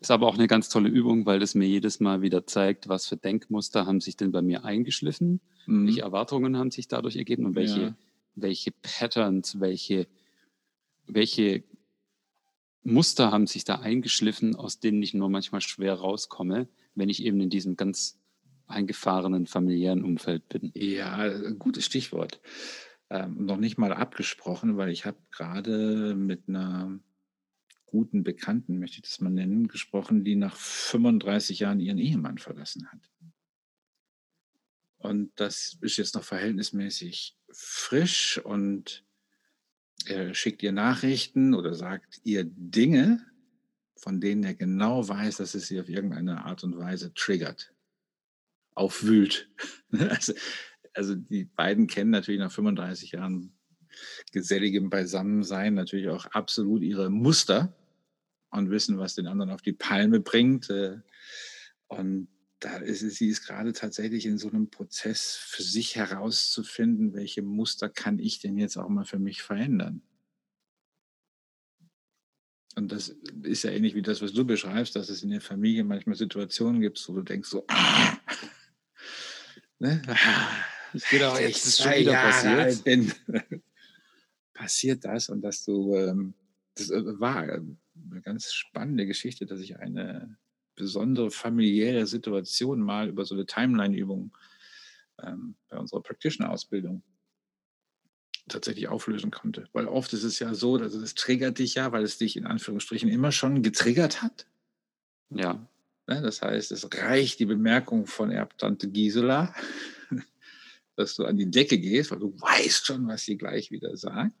Ist 0.00 0.10
aber 0.10 0.26
auch 0.26 0.34
eine 0.34 0.46
ganz 0.46 0.70
tolle 0.70 0.88
Übung, 0.88 1.26
weil 1.26 1.40
das 1.40 1.54
mir 1.54 1.68
jedes 1.68 2.00
Mal 2.00 2.22
wieder 2.22 2.46
zeigt, 2.46 2.88
was 2.88 3.06
für 3.06 3.18
Denkmuster 3.18 3.84
haben 3.84 4.00
sich 4.00 4.16
denn 4.16 4.32
bei 4.32 4.40
mir 4.40 4.64
eingeschliffen, 4.64 5.40
mhm. 5.66 5.86
welche 5.86 6.00
Erwartungen 6.00 6.56
haben 6.56 6.70
sich 6.70 6.88
dadurch 6.88 7.16
ergeben 7.16 7.44
und 7.44 7.54
welche, 7.54 7.80
ja. 7.80 7.94
Welche 8.34 8.72
Patterns, 8.72 9.60
welche, 9.60 10.06
welche 11.06 11.64
Muster 12.82 13.30
haben 13.30 13.46
sich 13.46 13.64
da 13.64 13.76
eingeschliffen, 13.76 14.56
aus 14.56 14.80
denen 14.80 15.02
ich 15.02 15.14
nur 15.14 15.28
manchmal 15.28 15.60
schwer 15.60 15.94
rauskomme, 15.94 16.68
wenn 16.94 17.08
ich 17.08 17.22
eben 17.22 17.40
in 17.40 17.50
diesem 17.50 17.76
ganz 17.76 18.18
eingefahrenen 18.66 19.46
familiären 19.46 20.04
Umfeld 20.04 20.48
bin. 20.48 20.70
Ja, 20.74 21.28
gutes 21.58 21.84
Stichwort. 21.84 22.40
Ähm, 23.10 23.44
noch 23.44 23.56
nicht 23.56 23.76
mal 23.76 23.92
abgesprochen, 23.92 24.76
weil 24.76 24.90
ich 24.90 25.04
habe 25.04 25.18
gerade 25.30 26.14
mit 26.14 26.48
einer 26.48 26.98
guten 27.86 28.22
Bekannten, 28.22 28.78
möchte 28.78 28.98
ich 28.98 29.02
das 29.02 29.20
mal 29.20 29.30
nennen, 29.30 29.66
gesprochen, 29.66 30.24
die 30.24 30.36
nach 30.36 30.54
35 30.54 31.58
Jahren 31.58 31.80
ihren 31.80 31.98
Ehemann 31.98 32.38
verlassen 32.38 32.86
hat. 32.92 33.10
Und 34.98 35.32
das 35.36 35.76
ist 35.80 35.96
jetzt 35.96 36.14
noch 36.14 36.22
verhältnismäßig 36.22 37.36
frisch 37.52 38.38
und 38.38 39.04
er 40.06 40.34
schickt 40.34 40.62
ihr 40.62 40.72
Nachrichten 40.72 41.54
oder 41.54 41.74
sagt 41.74 42.20
ihr 42.24 42.44
Dinge, 42.44 43.26
von 43.96 44.20
denen 44.20 44.42
er 44.44 44.54
genau 44.54 45.06
weiß, 45.06 45.36
dass 45.38 45.54
es 45.54 45.66
sie 45.66 45.78
auf 45.78 45.88
irgendeine 45.88 46.44
Art 46.44 46.64
und 46.64 46.78
Weise 46.78 47.12
triggert, 47.14 47.72
aufwühlt. 48.74 49.48
Also, 49.92 50.32
also 50.94 51.14
die 51.14 51.44
beiden 51.44 51.86
kennen 51.86 52.10
natürlich 52.10 52.40
nach 52.40 52.52
35 52.52 53.12
Jahren 53.12 53.52
geselligem 54.32 54.90
Beisammensein 54.90 55.74
natürlich 55.74 56.08
auch 56.08 56.26
absolut 56.26 56.82
ihre 56.82 57.10
Muster 57.10 57.76
und 58.50 58.70
wissen, 58.70 58.98
was 58.98 59.14
den 59.14 59.26
anderen 59.26 59.50
auf 59.50 59.62
die 59.62 59.72
Palme 59.72 60.20
bringt. 60.20 60.70
Äh, 60.70 60.98
und 61.88 62.28
da 62.60 62.76
ist 62.76 63.00
sie 63.00 63.28
ist 63.28 63.46
gerade 63.46 63.72
tatsächlich 63.72 64.26
in 64.26 64.38
so 64.38 64.48
einem 64.48 64.70
Prozess 64.70 65.34
für 65.34 65.62
sich 65.62 65.96
herauszufinden, 65.96 67.14
welche 67.14 67.42
Muster 67.42 67.88
kann 67.88 68.18
ich 68.18 68.38
denn 68.38 68.58
jetzt 68.58 68.76
auch 68.76 68.88
mal 68.88 69.06
für 69.06 69.18
mich 69.18 69.42
verändern. 69.42 70.02
Und 72.76 72.92
das 72.92 73.08
ist 73.42 73.64
ja 73.64 73.70
ähnlich 73.70 73.94
wie 73.94 74.02
das, 74.02 74.22
was 74.22 74.32
du 74.32 74.44
beschreibst, 74.44 74.94
dass 74.94 75.08
es 75.08 75.22
in 75.22 75.30
der 75.30 75.40
Familie 75.40 75.84
manchmal 75.84 76.16
Situationen 76.16 76.80
gibt, 76.80 77.02
wo 77.08 77.14
du 77.14 77.22
denkst 77.22 77.48
so, 77.48 77.64
ah, 77.68 78.18
ne? 79.78 80.02
ich 80.92 81.10
bin 81.10 81.22
auch 81.24 81.38
jetzt 81.38 81.66
ist 81.66 81.82
schon 81.82 81.92
wieder 81.92 82.12
passiert. 82.12 82.84
Bin, 82.84 83.12
passiert 84.54 85.04
das 85.04 85.30
und 85.30 85.40
dass 85.40 85.64
du, 85.64 85.96
ähm, 85.96 86.34
das 86.74 86.90
äh, 86.90 87.20
war 87.20 87.42
eine 87.42 88.20
ganz 88.22 88.52
spannende 88.52 89.06
Geschichte, 89.06 89.46
dass 89.46 89.60
ich 89.60 89.78
eine 89.78 90.38
besondere 90.80 91.30
familiäre 91.30 92.06
Situation 92.06 92.80
mal 92.80 93.08
über 93.08 93.24
so 93.26 93.34
eine 93.34 93.44
Timeline-Übung 93.44 94.34
ähm, 95.22 95.54
bei 95.68 95.76
unserer 95.78 96.02
Practitioner-Ausbildung 96.02 97.02
tatsächlich 98.48 98.88
auflösen 98.88 99.30
konnte. 99.30 99.68
Weil 99.72 99.86
oft 99.86 100.12
ist 100.14 100.24
es 100.24 100.38
ja 100.38 100.54
so, 100.54 100.78
dass 100.78 100.94
es 100.94 101.14
triggert 101.14 101.58
dich 101.58 101.74
ja, 101.74 101.92
weil 101.92 102.02
es 102.02 102.18
dich 102.18 102.36
in 102.36 102.46
Anführungsstrichen 102.46 103.10
immer 103.10 103.30
schon 103.30 103.62
getriggert 103.62 104.22
hat. 104.22 104.46
Ja. 105.28 105.68
Ne, 106.06 106.22
das 106.22 106.42
heißt, 106.42 106.72
es 106.72 106.88
reicht 106.92 107.38
die 107.38 107.46
Bemerkung 107.46 108.06
von 108.06 108.30
Erbtante 108.30 108.88
Gisela, 108.88 109.54
dass 110.96 111.14
du 111.14 111.24
an 111.24 111.36
die 111.36 111.50
Decke 111.50 111.78
gehst, 111.78 112.10
weil 112.10 112.18
du 112.18 112.32
weißt 112.40 112.86
schon, 112.86 113.06
was 113.06 113.22
sie 113.22 113.36
gleich 113.36 113.70
wieder 113.70 113.96
sagt. 113.96 114.34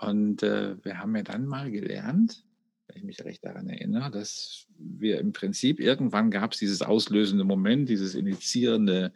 Und 0.00 0.42
äh, 0.42 0.82
wir 0.84 0.98
haben 0.98 1.14
ja 1.14 1.22
dann 1.22 1.46
mal 1.46 1.70
gelernt, 1.70 2.44
wenn 2.90 2.98
ich 2.98 3.04
mich 3.04 3.24
recht 3.24 3.44
daran 3.44 3.68
erinnere, 3.68 4.10
dass 4.10 4.66
wir 4.76 5.20
im 5.20 5.32
Prinzip 5.32 5.78
irgendwann 5.78 6.30
gab 6.30 6.52
es 6.52 6.58
dieses 6.58 6.82
auslösende 6.82 7.44
Moment, 7.44 7.88
dieses 7.88 8.14
initiierende, 8.14 9.12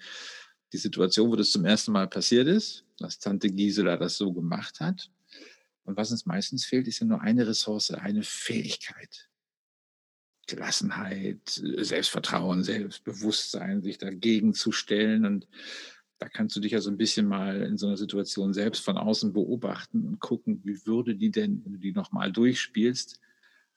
die 0.73 0.78
Situation, 0.78 1.31
wo 1.31 1.37
das 1.37 1.50
zum 1.50 1.64
ersten 1.64 1.93
Mal 1.93 2.07
passiert 2.09 2.47
ist, 2.47 2.85
dass 2.99 3.19
Tante 3.19 3.50
Gisela 3.50 3.97
das 3.97 4.16
so 4.16 4.33
gemacht 4.33 4.81
hat. 4.81 5.11
Und 5.83 5.97
was 5.97 6.12
uns 6.12 6.25
meistens 6.25 6.64
fehlt, 6.64 6.87
ist 6.87 7.00
ja 7.00 7.07
nur 7.07 7.21
eine 7.21 7.47
Ressource, 7.47 7.90
eine 7.90 8.23
Fähigkeit. 8.23 9.28
Gelassenheit, 10.47 11.49
Selbstvertrauen, 11.49 12.62
Selbstbewusstsein, 12.62 13.83
sich 13.83 13.99
dagegen 13.99 14.54
zu 14.54 14.73
stellen 14.73 15.25
und 15.25 15.49
da 16.19 16.28
kannst 16.28 16.54
du 16.54 16.61
dich 16.61 16.73
ja 16.73 16.81
so 16.81 16.90
ein 16.90 16.97
bisschen 16.97 17.26
mal 17.26 17.62
in 17.62 17.76
so 17.76 17.87
einer 17.87 17.97
Situation 17.97 18.54
selbst 18.54 18.85
von 18.85 18.97
außen 18.97 19.33
beobachten 19.33 20.07
und 20.07 20.21
gucken, 20.21 20.61
wie 20.64 20.87
würde 20.87 21.16
die 21.16 21.31
denn, 21.31 21.64
wenn 21.64 21.73
du 21.73 21.78
die 21.78 21.93
nochmal 21.93 22.31
durchspielst, 22.31 23.21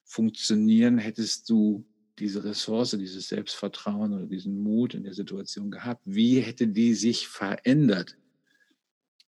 funktionieren, 0.07 0.97
hättest 0.97 1.49
du 1.49 1.85
diese 2.17 2.43
Ressource, 2.43 2.91
dieses 2.91 3.27
Selbstvertrauen 3.27 4.13
oder 4.13 4.25
diesen 4.25 4.59
Mut 4.59 4.95
in 4.95 5.03
der 5.03 5.13
Situation 5.13 5.69
gehabt? 5.69 6.01
Wie 6.05 6.39
hätte 6.39 6.67
die 6.67 6.95
sich 6.95 7.27
verändert? 7.27 8.17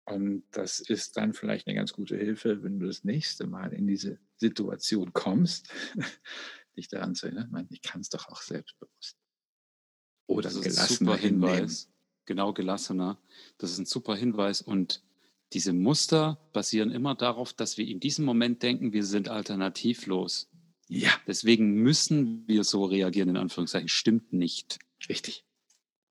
Und 0.06 0.44
das 0.52 0.80
ist 0.80 1.18
dann 1.18 1.34
vielleicht 1.34 1.66
eine 1.66 1.76
ganz 1.76 1.92
gute 1.92 2.16
Hilfe, 2.16 2.62
wenn 2.62 2.78
du 2.78 2.86
das 2.86 3.04
nächste 3.04 3.46
Mal 3.46 3.74
in 3.74 3.86
diese 3.86 4.18
Situation 4.36 5.12
kommst, 5.12 5.68
dich 6.76 6.88
daran 6.88 7.14
zu 7.14 7.26
erinnern, 7.26 7.68
ich 7.70 7.82
kann 7.82 8.00
es 8.00 8.08
doch 8.08 8.28
auch 8.28 8.40
selbstbewusst. 8.40 9.18
Oder 10.26 10.50
gelassen 10.50 11.14
hinnehmen 11.16 11.70
genau 12.28 12.52
gelassener. 12.52 13.18
Das 13.56 13.72
ist 13.72 13.78
ein 13.78 13.86
super 13.86 14.14
Hinweis. 14.14 14.62
Und 14.62 15.02
diese 15.52 15.72
Muster 15.72 16.38
basieren 16.52 16.92
immer 16.92 17.16
darauf, 17.16 17.52
dass 17.52 17.76
wir 17.76 17.88
in 17.88 17.98
diesem 17.98 18.24
Moment 18.24 18.62
denken, 18.62 18.92
wir 18.92 19.04
sind 19.04 19.28
alternativlos. 19.28 20.48
Ja. 20.88 21.10
Deswegen 21.26 21.74
müssen 21.74 22.46
wir 22.48 22.64
so 22.64 22.84
reagieren, 22.84 23.28
in 23.28 23.36
Anführungszeichen. 23.36 23.88
Stimmt 23.88 24.32
nicht. 24.32 24.78
Richtig. 25.08 25.44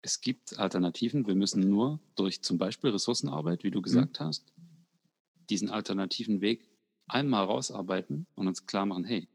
Es 0.02 0.22
gibt 0.22 0.58
Alternativen. 0.60 1.28
Wir 1.28 1.36
müssen 1.36 1.62
nur 1.62 2.00
durch 2.16 2.44
zum 2.44 2.58
Beispiel 2.58 2.92
Ressourcenarbeit, 2.92 3.64
wie 3.64 3.72
du 3.72 3.82
gesagt 3.82 4.20
mhm. 4.20 4.26
hast, 4.26 4.54
diesen 5.50 5.70
alternativen 5.70 6.42
Weg 6.42 6.70
einmal 7.08 7.46
rausarbeiten 7.46 8.28
und 8.36 8.48
uns 8.48 8.66
klar 8.68 8.86
machen, 8.86 9.04
hey, 9.04 9.28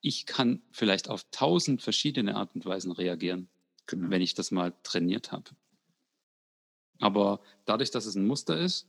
ich 0.00 0.26
kann 0.26 0.62
vielleicht 0.70 1.08
auf 1.08 1.24
tausend 1.30 1.82
verschiedene 1.82 2.36
Art 2.36 2.54
und 2.54 2.64
Weisen 2.64 2.92
reagieren, 2.92 3.48
genau. 3.86 4.10
wenn 4.10 4.22
ich 4.22 4.34
das 4.34 4.50
mal 4.50 4.72
trainiert 4.82 5.32
habe. 5.32 5.50
Aber 6.98 7.40
dadurch, 7.64 7.90
dass 7.90 8.06
es 8.06 8.14
ein 8.14 8.26
Muster 8.26 8.58
ist, 8.58 8.88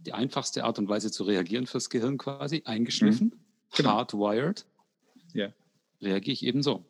die 0.00 0.12
einfachste 0.12 0.64
Art 0.64 0.78
und 0.78 0.88
Weise 0.88 1.10
zu 1.10 1.24
reagieren 1.24 1.66
fürs 1.66 1.90
Gehirn 1.90 2.18
quasi, 2.18 2.62
eingeschliffen, 2.64 3.28
mhm. 3.28 3.45
Genau. 3.74 3.90
hardwired, 3.90 4.66
ja. 5.32 5.52
reagiere 6.00 6.32
ich 6.32 6.44
eben 6.44 6.62
so. 6.62 6.84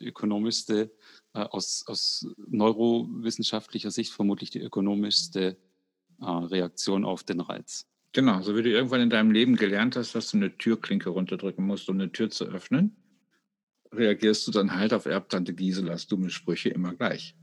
Die 0.00 0.06
ökonomischste, 0.06 0.90
äh, 1.34 1.40
aus, 1.40 1.84
aus 1.86 2.26
neurowissenschaftlicher 2.48 3.90
Sicht 3.90 4.12
vermutlich 4.12 4.50
die 4.50 4.60
ökonomischste 4.60 5.56
äh, 6.20 6.24
Reaktion 6.24 7.04
auf 7.04 7.22
den 7.22 7.40
Reiz. 7.40 7.86
Genau, 8.12 8.42
so 8.42 8.56
wie 8.56 8.62
du 8.62 8.70
irgendwann 8.70 9.02
in 9.02 9.10
deinem 9.10 9.30
Leben 9.30 9.56
gelernt 9.56 9.94
hast, 9.96 10.14
dass 10.14 10.30
du 10.30 10.38
eine 10.38 10.56
Türklinke 10.56 11.10
runterdrücken 11.10 11.64
musst, 11.64 11.88
um 11.88 11.96
eine 11.96 12.10
Tür 12.10 12.30
zu 12.30 12.44
öffnen, 12.44 12.96
reagierst 13.92 14.46
du 14.46 14.50
dann 14.50 14.74
halt 14.74 14.92
auf 14.92 15.06
Erbtante 15.06 15.54
Giselas 15.54 16.06
dumme 16.06 16.30
Sprüche 16.30 16.70
immer 16.70 16.94
gleich. 16.94 17.36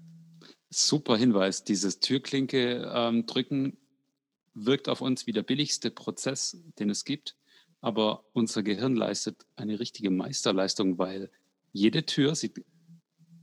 Super 0.70 1.16
Hinweis. 1.16 1.64
Dieses 1.64 2.00
Türklinke 2.00 2.92
ähm, 2.94 3.26
drücken 3.26 3.78
wirkt 4.54 4.90
auf 4.90 5.02
uns 5.02 5.28
wie 5.28 5.32
der 5.32 5.44
billigste 5.44 5.92
Prozess, 5.92 6.58
den 6.80 6.90
es 6.90 7.06
gibt. 7.06 7.36
Aber 7.82 8.26
unser 8.34 8.64
Gehirn 8.64 8.96
leistet 8.96 9.46
eine 9.56 9.80
richtige 9.80 10.10
Meisterleistung, 10.10 10.98
weil 10.98 11.30
jede 11.72 12.06
Tür 12.06 12.36
sieht 12.36 12.64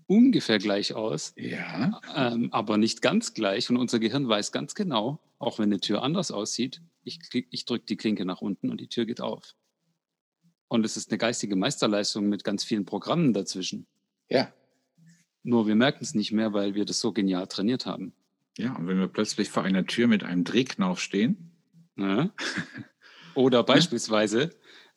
ungefähr 0.06 0.58
gleich 0.58 0.94
aus, 0.94 1.32
ja. 1.36 2.00
ähm, 2.14 2.48
aber 2.52 2.76
nicht 2.76 3.00
ganz 3.00 3.34
gleich. 3.34 3.70
Und 3.70 3.76
unser 3.76 3.98
Gehirn 3.98 4.28
weiß 4.28 4.52
ganz 4.52 4.74
genau, 4.74 5.20
auch 5.38 5.58
wenn 5.58 5.70
eine 5.70 5.80
Tür 5.80 6.02
anders 6.02 6.30
aussieht, 6.30 6.82
ich, 7.04 7.18
ich 7.50 7.64
drücke 7.64 7.86
die 7.86 7.96
Klinke 7.96 8.24
nach 8.24 8.40
unten 8.40 8.70
und 8.70 8.80
die 8.80 8.88
Tür 8.88 9.06
geht 9.06 9.20
auf. 9.20 9.54
Und 10.68 10.84
es 10.84 10.96
ist 10.96 11.10
eine 11.10 11.18
geistige 11.18 11.56
Meisterleistung 11.56 12.28
mit 12.28 12.44
ganz 12.44 12.64
vielen 12.64 12.84
Programmen 12.84 13.32
dazwischen. 13.32 13.86
Ja. 14.28 14.52
Nur 15.42 15.66
wir 15.66 15.74
merken 15.74 16.02
es 16.02 16.14
nicht 16.14 16.32
mehr, 16.32 16.52
weil 16.52 16.74
wir 16.74 16.84
das 16.84 17.00
so 17.00 17.12
genial 17.12 17.46
trainiert 17.46 17.86
haben. 17.86 18.14
Ja, 18.56 18.74
und 18.76 18.86
wenn 18.86 18.98
wir 18.98 19.08
plötzlich 19.08 19.50
vor 19.50 19.62
einer 19.62 19.86
Tür 19.86 20.06
mit 20.06 20.24
einem 20.24 20.44
Drehknauf 20.44 21.00
stehen. 21.00 21.50
Ja. 21.96 22.30
Oder 23.34 23.62
beispielsweise, 23.62 24.50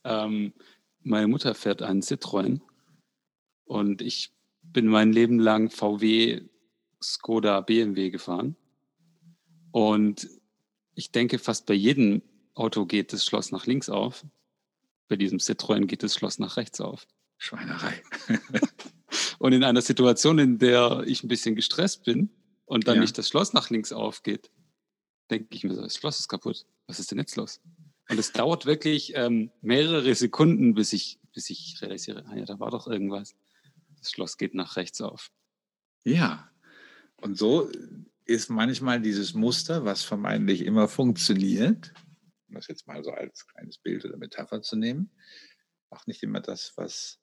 ähm, 0.04 0.54
meine 1.02 1.28
Mutter 1.28 1.56
fährt 1.56 1.82
einen 1.82 2.02
Citroën 2.02 2.62
und 3.66 4.02
ich 4.02 4.32
bin 4.62 4.88
mein 4.88 5.12
Leben 5.12 5.40
lang 5.40 5.70
VW 5.70 6.42
Skoda 7.02 7.62
BMW 7.62 8.10
gefahren. 8.10 8.56
Und 9.72 10.28
ich 10.96 11.12
denke, 11.12 11.40
fast 11.40 11.66
bei 11.66 11.74
jedem 11.74 12.22
Auto 12.54 12.86
geht 12.86 13.14
das 13.14 13.24
Schloss 13.26 13.52
nach 13.52 13.66
links 13.68 13.90
auf. 13.90 14.26
Bei 15.08 15.16
diesem 15.16 15.38
Citroën 15.40 15.86
geht 15.86 16.04
das 16.04 16.16
Schloss 16.16 16.40
nach 16.40 16.58
rechts 16.58 16.82
auf. 16.82 17.08
Schweinerei. 17.38 18.02
und 19.40 19.54
in 19.54 19.64
einer 19.64 19.82
Situation, 19.82 20.40
in 20.40 20.58
der 20.58 21.04
ich 21.06 21.24
ein 21.24 21.28
bisschen 21.28 21.56
gestresst 21.56 22.04
bin 22.04 22.30
und 22.66 22.88
dann 22.88 22.96
Ja. 22.96 23.02
nicht 23.02 23.18
das 23.18 23.30
Schloss 23.30 23.54
nach 23.54 23.70
links 23.70 23.92
aufgeht, 23.92 24.50
denke 25.30 25.48
ich 25.52 25.64
mir 25.64 25.76
so, 25.76 25.82
das 25.82 25.96
Schloss 25.96 26.20
ist 26.20 26.28
kaputt. 26.28 26.66
Was 26.88 27.00
ist 27.00 27.12
denn 27.12 27.20
jetzt 27.20 27.36
los? 27.36 27.62
Und 28.10 28.18
es 28.20 28.32
dauert 28.32 28.66
wirklich 28.66 29.14
ähm, 29.16 29.52
mehrere 29.62 30.16
Sekunden, 30.16 30.74
bis 30.74 30.94
ich, 30.94 31.20
bis 31.34 31.50
ich 31.50 31.78
realisiere, 31.82 32.26
ah 32.28 32.36
ja, 32.36 32.46
da 32.46 32.60
war 32.60 32.72
doch 32.72 32.88
irgendwas. 32.88 33.36
Das 34.00 34.12
Schloss 34.12 34.38
geht 34.38 34.54
nach 34.54 34.78
rechts 34.78 35.02
auf. 35.02 35.32
Ja. 36.04 36.50
Und 37.18 37.38
so 37.38 37.70
ist 38.26 38.50
manchmal 38.50 39.02
dieses 39.02 39.34
Muster, 39.34 39.84
was 39.84 40.04
vermeintlich 40.04 40.62
immer 40.62 40.88
funktioniert, 40.88 41.94
um 42.48 42.56
das 42.56 42.68
jetzt 42.68 42.88
mal 42.88 43.04
so 43.04 43.12
als 43.12 43.48
kleines 43.48 43.78
Bild 43.78 44.06
oder 44.06 44.18
Metapher 44.18 44.62
zu 44.62 44.76
nehmen, 44.76 45.12
auch 45.90 46.06
nicht 46.08 46.24
immer 46.24 46.40
das, 46.40 46.74
was 46.76 47.20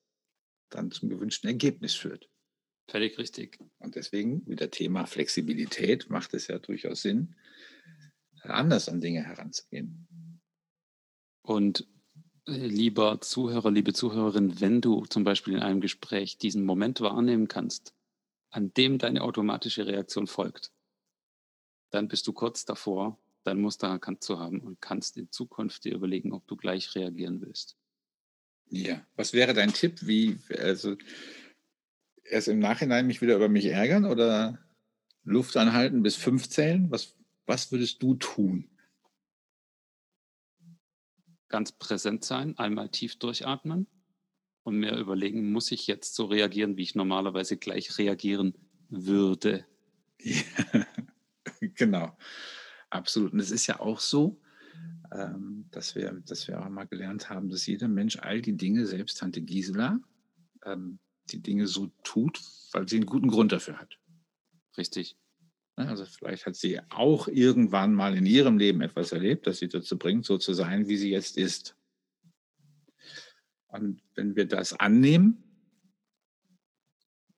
dann 0.71 0.91
zum 0.91 1.09
gewünschten 1.09 1.49
Ergebnis 1.49 1.95
führt. 1.95 2.29
Völlig 2.89 3.17
richtig. 3.19 3.59
Und 3.79 3.95
deswegen, 3.95 4.47
wieder 4.47 4.71
Thema 4.71 5.07
Flexibilität, 5.07 6.11
macht 6.11 6.35
es 6.35 6.49
ja 6.49 6.59
durchaus 6.59 7.03
Sinn, 7.03 7.37
anders 8.43 8.89
an 8.89 9.01
Dinge 9.01 9.23
heranzugehen. 9.23 10.07
Und 11.45 11.87
äh, 12.49 12.53
lieber 12.53 13.21
Zuhörer, 13.21 13.71
liebe 13.71 13.93
Zuhörerin, 13.93 14.61
wenn 14.61 14.81
du 14.81 15.05
zum 15.07 15.25
Beispiel 15.25 15.55
in 15.55 15.61
einem 15.61 15.81
Gespräch 15.81 16.39
diesen 16.39 16.65
Moment 16.65 17.01
wahrnehmen 17.01 17.49
kannst, 17.49 17.95
an 18.51 18.73
dem 18.75 18.99
deine 18.99 19.23
automatische 19.23 19.87
Reaktion 19.87 20.27
folgt, 20.27 20.73
dann 21.91 22.09
bist 22.09 22.27
du 22.27 22.33
kurz 22.33 22.65
davor, 22.65 23.19
dein 23.45 23.61
Muster 23.61 23.89
erkannt 23.89 24.25
zu 24.25 24.39
haben 24.39 24.61
und 24.61 24.81
kannst 24.81 25.19
in 25.19 25.31
Zukunft 25.31 25.85
dir 25.85 25.95
überlegen, 25.95 26.33
ob 26.33 26.47
du 26.47 26.57
gleich 26.57 26.95
reagieren 26.95 27.43
willst. 27.43 27.77
Ja. 28.71 29.07
Was 29.17 29.35
wäre 29.35 29.53
dein 29.53 29.73
Tipp? 29.73 30.07
Wie, 30.07 30.39
also 30.59 30.97
erst 32.23 32.49
im 32.49 32.59
Nachhinein 32.59 33.07
mich 33.07 33.21
wieder 33.21 33.37
über 33.37 33.51
mich 33.51 33.67
ärgern 33.67 34.07
oder 34.07 34.59
Luft 35.25 35.59
anhalten 35.59 36.03
bis 36.03 36.17
fünf 36.17 36.49
zählen? 36.49 36.91
Was, 36.91 37.15
was 37.45 37.71
würdest 37.71 38.03
du 38.03 38.15
tun? 38.15 38.71
Ganz 41.55 41.71
präsent 41.71 42.25
sein, 42.25 42.59
einmal 42.59 42.89
tief 42.89 43.15
durchatmen 43.15 43.87
und 44.65 44.77
mir 44.77 44.97
überlegen, 44.97 45.53
muss 45.53 45.71
ich 45.71 45.87
jetzt 45.87 46.17
so 46.17 46.25
reagieren, 46.25 46.77
wie 46.77 46.83
ich 46.83 46.97
normalerweise 46.97 47.57
gleich 47.57 47.97
reagieren 47.97 48.55
würde. 48.89 49.65
Ja, 50.21 50.43
genau, 51.61 52.19
absolut. 52.91 53.35
Und 53.35 53.39
es 53.39 53.53
ist 53.53 53.69
ja 53.69 53.79
auch 53.79 54.01
so, 54.01 54.41
ähm, 55.13 55.67
dass, 55.71 55.95
wir, 55.95 56.11
dass 56.27 56.49
wir 56.49 56.61
auch 56.61 56.69
mal 56.69 56.89
gelernt 56.89 57.31
haben, 57.31 57.51
dass 57.51 57.69
jeder 57.69 57.87
Mensch 57.87 58.19
all 58.19 58.43
die 58.43 58.57
Dinge, 58.57 58.85
selbst 58.85 59.21
Tante 59.21 59.41
Gisela, 59.41 60.01
ähm, 60.65 60.99
die 61.31 61.41
Dinge 61.41 61.69
so 61.69 61.93
tut, 62.03 62.41
weil 62.73 62.89
sie 62.89 62.97
einen 62.97 63.07
guten 63.07 63.29
Grund 63.29 63.53
dafür 63.53 63.79
hat. 63.79 63.97
Richtig. 64.77 65.17
Ne, 65.77 65.89
Also 65.89 66.05
vielleicht 66.05 66.47
hat 66.47 66.57
sie 66.57 66.81
auch 66.91 67.29
irgendwann 67.29 67.95
mal 67.95 68.17
in 68.17 68.27
ihrem 68.27 68.59
Leben 68.59 68.81
etwas 68.81 69.13
erlebt, 69.13 69.47
das 69.47 69.59
sie 69.59 69.69
dazu 69.69 69.99
bringt, 69.99 70.25
so 70.25 70.39
zu 70.39 70.55
sein, 70.55 70.89
wie 70.89 70.97
sie 70.97 71.11
jetzt 71.11 71.37
ist. 71.37 71.77
Und 73.69 74.01
wenn 74.15 74.37
wir 74.37 74.47
das 74.47 74.73
annehmen, 74.73 75.43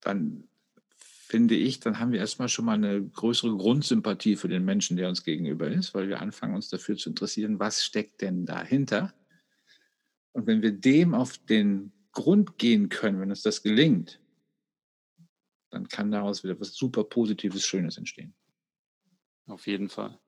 dann 0.00 0.48
finde 0.94 1.56
ich, 1.56 1.80
dann 1.80 1.98
haben 1.98 2.12
wir 2.12 2.20
erstmal 2.20 2.48
schon 2.48 2.66
mal 2.66 2.74
eine 2.74 3.02
größere 3.02 3.56
Grundsympathie 3.56 4.36
für 4.36 4.48
den 4.48 4.64
Menschen, 4.64 4.96
der 4.96 5.08
uns 5.08 5.24
gegenüber 5.24 5.68
ist, 5.68 5.94
weil 5.94 6.08
wir 6.08 6.20
anfangen, 6.20 6.54
uns 6.54 6.68
dafür 6.68 6.96
zu 6.96 7.08
interessieren, 7.08 7.58
was 7.58 7.84
steckt 7.84 8.20
denn 8.20 8.44
dahinter. 8.44 9.14
Und 10.32 10.46
wenn 10.46 10.62
wir 10.62 10.72
dem 10.72 11.14
auf 11.14 11.38
den 11.38 11.92
Grund 12.12 12.58
gehen 12.58 12.90
können, 12.90 13.18
wenn 13.18 13.30
uns 13.30 13.42
das 13.42 13.62
gelingt, 13.62 14.20
dann 15.76 15.88
kann 15.88 16.10
daraus 16.10 16.42
wieder 16.42 16.58
was 16.58 16.74
super 16.74 17.04
Positives, 17.04 17.66
Schönes 17.66 17.98
entstehen. 17.98 18.34
Auf 19.46 19.66
jeden 19.66 19.90
Fall. 19.90 20.18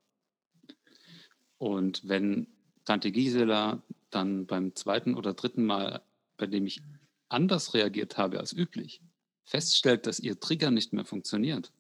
Und 1.56 2.06
wenn 2.06 2.48
Tante 2.84 3.11
Gisela 3.11 3.82
dann 4.11 4.46
beim 4.46 4.74
zweiten 4.74 5.14
oder 5.14 5.32
dritten 5.32 5.64
Mal, 5.64 6.02
bei 6.37 6.46
dem 6.46 6.66
ich 6.66 6.82
anders 7.30 7.72
reagiert 7.72 8.18
habe 8.18 8.38
als 8.38 8.52
üblich, 8.52 9.00
feststellt, 9.44 10.06
dass 10.06 10.20
ihr 10.20 10.38
Trigger 10.38 10.70
nicht 10.70 10.92
mehr 10.92 11.06
funktioniert, 11.06 11.72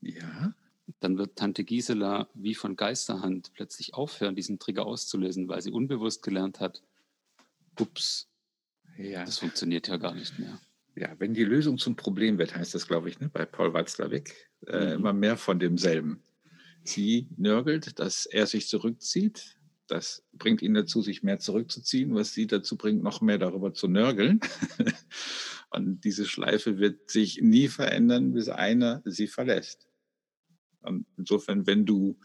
Ja, 0.00 0.54
dann 1.00 1.18
wird 1.18 1.36
Tante 1.36 1.64
Gisela 1.64 2.28
wie 2.34 2.54
von 2.54 2.76
Geisterhand 2.76 3.52
plötzlich 3.54 3.94
aufhören, 3.94 4.36
diesen 4.36 4.60
Trigger 4.60 4.86
auszulösen, 4.86 5.48
weil 5.48 5.62
sie 5.62 5.72
unbewusst 5.72 6.22
gelernt 6.22 6.60
hat, 6.60 6.80
ups, 7.78 8.28
ja. 8.96 9.24
das 9.24 9.40
funktioniert 9.40 9.88
ja 9.88 9.96
gar 9.96 10.14
nicht 10.14 10.38
mehr. 10.38 10.60
Ja. 10.98 11.14
Wenn 11.18 11.34
die 11.34 11.44
Lösung 11.44 11.78
zum 11.78 11.96
Problem 11.96 12.38
wird, 12.38 12.54
heißt 12.54 12.74
das, 12.74 12.86
glaube 12.86 13.08
ich, 13.08 13.20
ne, 13.20 13.28
bei 13.28 13.44
Paul 13.46 13.72
Watzlawick, 13.74 14.34
äh, 14.66 14.86
Mhm. 14.86 14.92
immer 14.92 15.12
mehr 15.12 15.36
von 15.36 15.58
demselben. 15.58 16.22
Sie 16.84 17.28
nörgelt, 17.36 17.98
dass 17.98 18.26
er 18.26 18.46
sich 18.46 18.68
zurückzieht. 18.68 19.56
Das 19.88 20.24
bringt 20.32 20.62
ihn 20.62 20.74
dazu, 20.74 21.02
sich 21.02 21.22
mehr 21.22 21.38
zurückzuziehen, 21.38 22.14
was 22.14 22.32
sie 22.32 22.46
dazu 22.46 22.76
bringt, 22.76 23.02
noch 23.02 23.20
mehr 23.20 23.38
darüber 23.38 23.72
zu 23.74 23.88
nörgeln. 23.88 24.40
Und 25.70 26.04
diese 26.04 26.24
Schleife 26.26 26.78
wird 26.78 27.10
sich 27.10 27.40
nie 27.42 27.68
verändern, 27.68 28.32
bis 28.32 28.48
einer 28.48 29.02
sie 29.04 29.26
verlässt. 29.26 29.86
Und 30.82 31.06
insofern, 31.16 31.66
wenn 31.66 31.84
du 31.84 32.18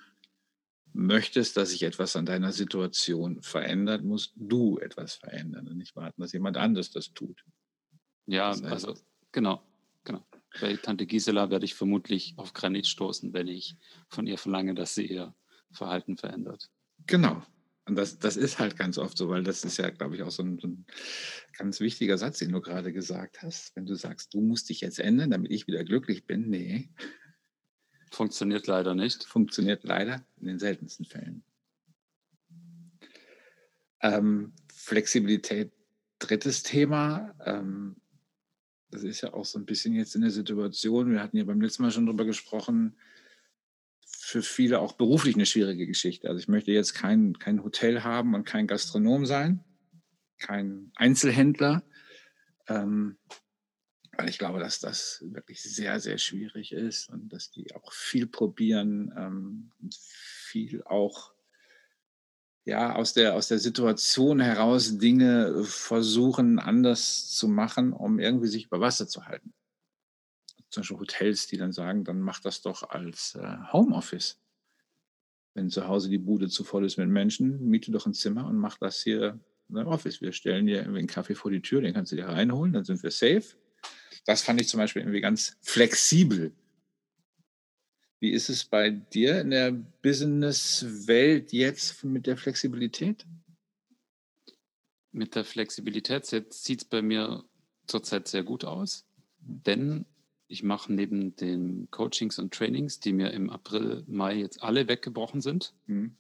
möchtest, 0.94 1.58
dass 1.58 1.72
sich 1.72 1.84
etwas 1.84 2.16
an 2.16 2.26
deiner 2.26 2.52
Situation 2.52 3.42
verändert, 3.42 4.04
musst 4.04 4.34
du 4.36 4.78
etwas 4.80 5.16
verändern 5.16 5.68
und 5.68 5.78
nicht 5.78 5.96
warten, 5.96 6.22
dass 6.22 6.34
jemand 6.34 6.56
anderes 6.58 6.92
das 6.92 7.14
tut. 7.14 7.44
Ja, 8.26 8.50
also 8.52 8.96
genau, 9.32 9.62
genau. 10.04 10.26
Bei 10.62 10.76
Tante 10.76 11.06
Gisela 11.06 11.50
werde 11.50 11.66
ich 11.66 11.74
vermutlich 11.76 12.34
auf 12.38 12.54
Granit 12.54 12.88
stoßen, 12.88 13.34
wenn 13.34 13.48
ich 13.48 13.76
von 14.08 14.28
ihr 14.28 14.38
verlange, 14.38 14.76
dass 14.76 14.96
sie 14.96 15.06
ihr 15.08 15.34
Verhalten 15.72 16.18
verändert. 16.18 16.70
Genau. 17.08 17.44
Und 17.86 17.96
das, 17.96 18.18
das 18.18 18.38
ist 18.38 18.60
halt 18.60 18.78
ganz 18.78 18.98
oft 18.98 19.18
so, 19.18 19.28
weil 19.28 19.44
das 19.44 19.66
ist 19.66 19.78
ja, 19.78 19.90
glaube 19.90 20.16
ich, 20.16 20.24
auch 20.24 20.32
so 20.32 20.44
ein, 20.44 20.58
so 20.58 20.68
ein 20.68 20.86
ganz 21.58 21.82
wichtiger 21.82 22.18
Satz, 22.18 22.40
den 22.40 22.52
du 22.52 22.62
gerade 22.62 22.94
gesagt 22.94 23.42
hast. 23.42 23.76
Wenn 23.76 23.86
du 23.86 23.96
sagst, 23.96 24.34
du 24.34 24.40
musst 24.40 24.70
dich 24.70 24.80
jetzt 24.82 25.00
ändern, 25.00 25.32
damit 25.32 25.52
ich 25.52 25.68
wieder 25.68 25.84
glücklich 25.84 26.26
bin, 26.26 26.50
nee, 26.50 26.90
Funktioniert 28.14 28.68
leider 28.68 28.94
nicht. 28.94 29.24
funktioniert 29.24 29.84
leider 29.84 30.24
in 30.40 30.46
den 30.46 30.60
seltensten 30.60 31.04
Fällen. 31.04 31.44
Ähm, 34.02 34.54
Flexibilität, 34.72 35.72
drittes 36.20 36.62
Thema. 36.62 37.34
Ähm, 37.44 37.96
das 38.94 39.04
ist 39.04 39.22
ja 39.22 39.34
auch 39.34 39.46
so 39.46 39.58
ein 39.58 39.66
bisschen 39.66 39.94
jetzt 39.94 40.16
in 40.16 40.22
der 40.22 40.30
Situation, 40.30 41.12
wir 41.12 41.22
hatten 41.22 41.38
ja 41.38 41.44
beim 41.44 41.62
letzten 41.62 41.84
Mal 41.84 41.92
schon 41.92 42.06
drüber 42.06 42.26
gesprochen, 42.26 42.96
für 44.06 44.42
viele 44.42 44.80
auch 44.80 44.94
beruflich 44.94 45.36
eine 45.36 45.46
schwierige 45.46 45.88
Geschichte. 45.88 46.28
Also 46.28 46.40
ich 46.40 46.48
möchte 46.48 46.72
jetzt 46.72 46.94
kein, 46.94 47.38
kein 47.40 47.64
Hotel 47.64 48.04
haben 48.04 48.36
und 48.36 48.46
kein 48.46 48.68
Gastronom 48.68 49.26
sein, 49.26 49.64
kein 50.38 50.92
Einzelhändler, 50.96 51.84
ähm, 52.68 53.18
weil 54.16 54.30
ich 54.30 54.38
glaube, 54.38 54.60
dass 54.60 54.80
das 54.80 55.24
wirklich 55.28 55.62
sehr, 55.64 56.00
sehr 56.00 56.20
schwierig 56.20 56.72
ist 56.72 57.10
und 57.10 57.30
dass 57.30 57.50
die 57.52 57.74
auch 57.76 57.92
viel 57.92 58.28
probieren, 58.28 59.12
ähm, 59.18 59.72
viel 59.92 60.84
auch 60.84 61.33
ja, 62.66 62.96
aus 62.96 63.14
der, 63.14 63.36
aus 63.36 63.50
der 63.50 63.60
Situation 63.60 64.40
heraus 64.40 64.98
Dinge 64.98 65.64
versuchen 65.66 66.60
anders 66.60 67.30
zu 67.30 67.48
machen, 67.48 67.92
um 67.94 68.20
irgendwie 68.20 68.48
sich 68.48 68.66
über 68.66 68.80
Wasser 68.80 69.08
zu 69.08 69.26
halten. 69.26 69.54
Zum 70.70 70.82
Beispiel 70.82 71.00
Hotels, 71.00 71.48
die 71.48 71.58
dann 71.58 71.74
sagen, 71.74 72.04
dann 72.04 72.22
mach 72.22 72.40
das 72.40 72.62
doch 72.62 72.90
als 72.90 73.36
äh, 73.36 73.58
Homeoffice. 73.72 74.40
Wenn 75.54 75.70
zu 75.70 75.88
Hause 75.88 76.10
die 76.10 76.18
Bude 76.18 76.48
zu 76.48 76.64
voll 76.64 76.86
ist 76.86 76.98
mit 76.98 77.10
Menschen, 77.10 77.70
miete 77.70 77.92
doch 77.92 78.08
ein 78.08 78.14
Zimmer 78.14 78.48
und 78.48 78.58
mach 78.58 78.78
das 78.80 79.04
hier 79.04 79.40
ein 79.70 79.88
Office. 79.88 80.22
Wir 80.22 80.32
stellen 80.32 80.66
dir 80.66 80.78
irgendwie 80.78 81.00
einen 81.00 81.08
Kaffee 81.08 81.36
vor 81.36 81.52
die 81.52 81.62
Tür, 81.62 81.82
den 81.82 81.94
kannst 81.94 82.12
du 82.12 82.16
dir 82.16 82.28
reinholen, 82.28 82.74
dann 82.74 82.86
sind 82.86 83.04
wir 83.04 83.12
safe. 83.12 83.44
Das 84.26 84.42
fand 84.42 84.62
ich 84.62 84.70
zum 84.70 84.80
Beispiel 84.80 85.02
irgendwie 85.02 85.22
ganz 85.22 85.58
flexibel. 85.62 86.54
Wie 88.24 88.32
ist 88.32 88.48
es 88.48 88.64
bei 88.64 88.90
dir 88.90 89.42
in 89.42 89.50
der 89.50 89.74
Businesswelt 89.74 91.52
jetzt 91.52 92.06
mit 92.06 92.26
der 92.26 92.38
Flexibilität? 92.38 93.26
Mit 95.12 95.36
der 95.36 95.44
Flexibilität 95.44 96.26
sieht 96.26 96.84
es 96.84 96.86
bei 96.86 97.02
mir 97.02 97.44
zurzeit 97.86 98.30
sehr 98.30 98.44
gut 98.44 98.64
aus, 98.64 99.06
denn 99.40 100.06
ich 100.48 100.64
mache 100.64 100.94
neben 100.94 101.36
den 101.36 101.92
Coachings 101.92 102.40
und 102.40 102.54
Trainings, 102.54 103.02
die 103.02 103.12
mir 103.12 103.32
im 103.32 103.50
April, 103.50 104.06
Mai 104.08 104.38
jetzt 104.38 104.64
alle 104.64 104.88
weggebrochen 104.88 105.42
sind, 105.42 105.74
Hm. 105.88 106.16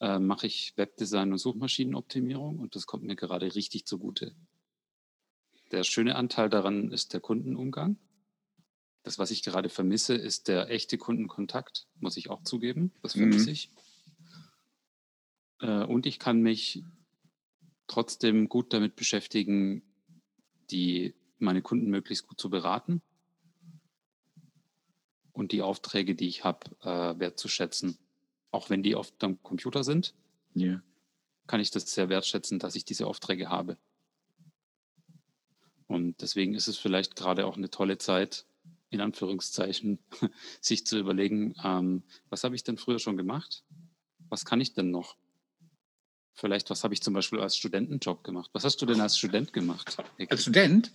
äh, 0.00 0.18
mache 0.18 0.46
ich 0.46 0.72
Webdesign 0.76 1.32
und 1.32 1.38
Suchmaschinenoptimierung 1.38 2.60
und 2.60 2.76
das 2.76 2.86
kommt 2.86 3.04
mir 3.04 3.14
gerade 3.14 3.54
richtig 3.54 3.84
zugute. 3.84 4.34
Der 5.70 5.84
schöne 5.84 6.16
Anteil 6.16 6.48
daran 6.48 6.90
ist 6.92 7.12
der 7.12 7.20
Kundenumgang. 7.20 7.98
Das, 9.02 9.18
was 9.18 9.30
ich 9.32 9.42
gerade 9.42 9.68
vermisse, 9.68 10.14
ist 10.14 10.48
der 10.48 10.70
echte 10.70 10.96
Kundenkontakt, 10.98 11.86
muss 12.00 12.16
ich 12.16 12.30
auch 12.30 12.42
zugeben. 12.44 12.92
Das 13.02 13.12
vermisse 13.14 13.46
Mhm. 13.46 13.52
ich. 13.52 13.70
Äh, 15.60 15.84
und 15.84 16.06
ich 16.06 16.18
kann 16.18 16.40
mich 16.40 16.84
trotzdem 17.88 18.48
gut 18.48 18.72
damit 18.72 18.94
beschäftigen, 18.96 19.82
die, 20.70 21.14
meine 21.38 21.62
Kunden 21.62 21.90
möglichst 21.90 22.26
gut 22.28 22.40
zu 22.40 22.48
beraten 22.48 23.02
und 25.32 25.52
die 25.52 25.62
Aufträge, 25.62 26.14
die 26.14 26.28
ich 26.28 26.44
habe, 26.44 26.70
äh, 26.82 27.18
wertzuschätzen. 27.18 27.98
Auch 28.52 28.70
wenn 28.70 28.82
die 28.82 28.94
auf 28.94 29.10
dem 29.18 29.42
Computer 29.42 29.82
sind, 29.82 30.14
Ja. 30.54 30.80
kann 31.48 31.60
ich 31.60 31.70
das 31.70 31.92
sehr 31.92 32.08
wertschätzen, 32.08 32.58
dass 32.60 32.76
ich 32.76 32.84
diese 32.84 33.06
Aufträge 33.08 33.48
habe. 33.48 33.76
Und 35.88 36.20
deswegen 36.22 36.54
ist 36.54 36.68
es 36.68 36.78
vielleicht 36.78 37.16
gerade 37.16 37.46
auch 37.46 37.56
eine 37.56 37.70
tolle 37.70 37.98
Zeit, 37.98 38.46
in 38.92 39.00
Anführungszeichen, 39.00 39.98
sich 40.60 40.86
zu 40.86 40.98
überlegen, 40.98 41.54
ähm, 41.64 42.04
was 42.28 42.44
habe 42.44 42.54
ich 42.54 42.62
denn 42.62 42.76
früher 42.76 42.98
schon 42.98 43.16
gemacht? 43.16 43.64
Was 44.28 44.44
kann 44.44 44.60
ich 44.60 44.74
denn 44.74 44.90
noch? 44.90 45.16
Vielleicht, 46.34 46.70
was 46.70 46.82
habe 46.82 46.94
ich 46.94 47.02
zum 47.02 47.12
Beispiel 47.12 47.40
als 47.40 47.56
Studentenjob 47.56 48.24
gemacht? 48.24 48.50
Was 48.54 48.64
hast 48.64 48.80
du 48.80 48.86
denn 48.86 49.00
als 49.00 49.18
Student 49.18 49.52
gemacht? 49.52 49.98
Als 50.30 50.42
Student, 50.42 50.90